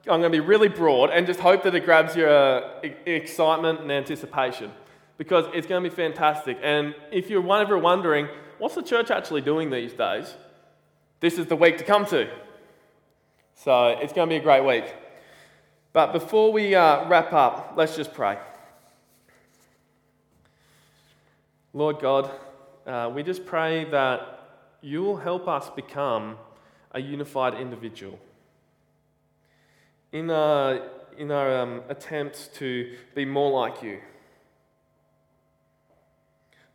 I'm 0.08 0.20
going 0.20 0.22
to 0.22 0.30
be 0.30 0.40
really 0.40 0.68
broad 0.68 1.10
and 1.10 1.28
just 1.28 1.38
hope 1.38 1.62
that 1.62 1.76
it 1.76 1.84
grabs 1.84 2.16
your 2.16 2.28
uh, 2.28 2.80
excitement 3.06 3.80
and 3.80 3.92
anticipation 3.92 4.72
because 5.16 5.44
it's 5.54 5.68
going 5.68 5.84
to 5.84 5.88
be 5.88 5.94
fantastic. 5.94 6.58
And 6.60 6.96
if 7.12 7.30
you're 7.30 7.54
ever 7.54 7.78
wondering, 7.78 8.26
what's 8.58 8.74
the 8.74 8.82
church 8.82 9.12
actually 9.12 9.42
doing 9.42 9.70
these 9.70 9.92
days? 9.92 10.34
This 11.20 11.38
is 11.38 11.46
the 11.46 11.54
week 11.54 11.78
to 11.78 11.84
come 11.84 12.04
to. 12.06 12.28
So 13.54 13.88
it's 13.90 14.12
going 14.12 14.28
to 14.28 14.32
be 14.32 14.38
a 14.38 14.42
great 14.42 14.64
week. 14.64 14.92
But 15.92 16.12
before 16.12 16.52
we 16.52 16.74
uh, 16.74 17.08
wrap 17.08 17.32
up, 17.32 17.74
let's 17.76 17.94
just 17.94 18.12
pray. 18.12 18.38
Lord 21.72 22.00
God, 22.00 22.28
uh, 22.88 23.08
we 23.14 23.22
just 23.22 23.46
pray 23.46 23.84
that 23.84 24.66
you 24.80 25.04
will 25.04 25.16
help 25.16 25.46
us 25.46 25.70
become 25.70 26.38
a 26.90 27.00
unified 27.00 27.54
individual 27.54 28.18
in 30.12 30.30
our, 30.30 30.80
in 31.16 31.30
our 31.30 31.60
um, 31.60 31.82
attempts 31.88 32.48
to 32.54 32.94
be 33.14 33.24
more 33.24 33.50
like 33.50 33.82
you. 33.82 33.98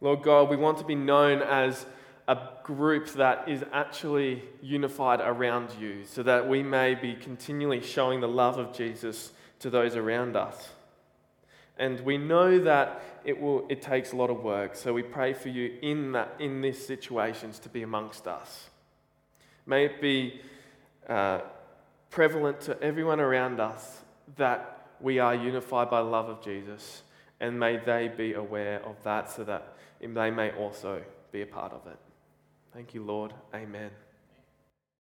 Lord 0.02 0.22
God, 0.22 0.50
we 0.50 0.58
want 0.58 0.78
to 0.80 0.84
be 0.84 0.96
known 0.96 1.42
as 1.42 1.86
a 2.28 2.38
group 2.64 3.08
that 3.14 3.48
is 3.48 3.64
actually 3.72 4.44
unified 4.62 5.22
around 5.22 5.70
you 5.80 6.04
so 6.06 6.22
that 6.24 6.48
we 6.48 6.62
may 6.62 6.94
be 6.94 7.16
continually 7.16 7.82
showing 7.82 8.20
the 8.20 8.28
love 8.28 8.58
of 8.58 8.74
Jesus 8.74 9.32
to 9.60 9.70
those 9.70 9.96
around 9.96 10.36
us. 10.36 10.70
And 11.80 12.00
we 12.02 12.18
know 12.18 12.60
that 12.60 13.02
it, 13.24 13.40
will, 13.40 13.66
it 13.70 13.82
takes 13.82 14.12
a 14.12 14.16
lot 14.16 14.30
of 14.30 14.44
work, 14.44 14.76
so 14.76 14.94
we 14.94 15.04
pray 15.04 15.34
for 15.34 15.50
you 15.50 15.78
in, 15.82 16.12
that, 16.14 16.36
in 16.40 16.62
these 16.62 16.86
situations 16.86 17.60
to 17.60 17.70
be 17.70 17.84
amongst 17.84 18.28
us. 18.28 18.70
May 19.66 19.86
it 19.86 20.02
be 20.02 20.42
uh, 21.08 21.42
prevalent 22.18 22.60
to 22.60 22.82
everyone 22.82 23.20
around 23.20 23.60
us 23.60 24.02
that 24.38 24.88
we 25.00 25.20
are 25.20 25.36
unified 25.36 25.88
by 25.88 26.00
love 26.00 26.28
of 26.30 26.42
Jesus. 26.42 27.04
And 27.40 27.60
may 27.60 27.78
they 27.78 28.08
be 28.08 28.34
aware 28.34 28.84
of 28.84 28.96
that 29.04 29.30
so 29.30 29.44
that 29.44 29.76
they 30.02 30.32
may 30.32 30.50
also 30.54 31.04
be 31.32 31.44
a 31.44 31.46
part 31.46 31.74
of 31.74 31.86
it. 31.86 32.00
Thank 32.74 32.96
you, 32.96 33.04
Lord. 33.04 33.36
Amen. 33.54 33.92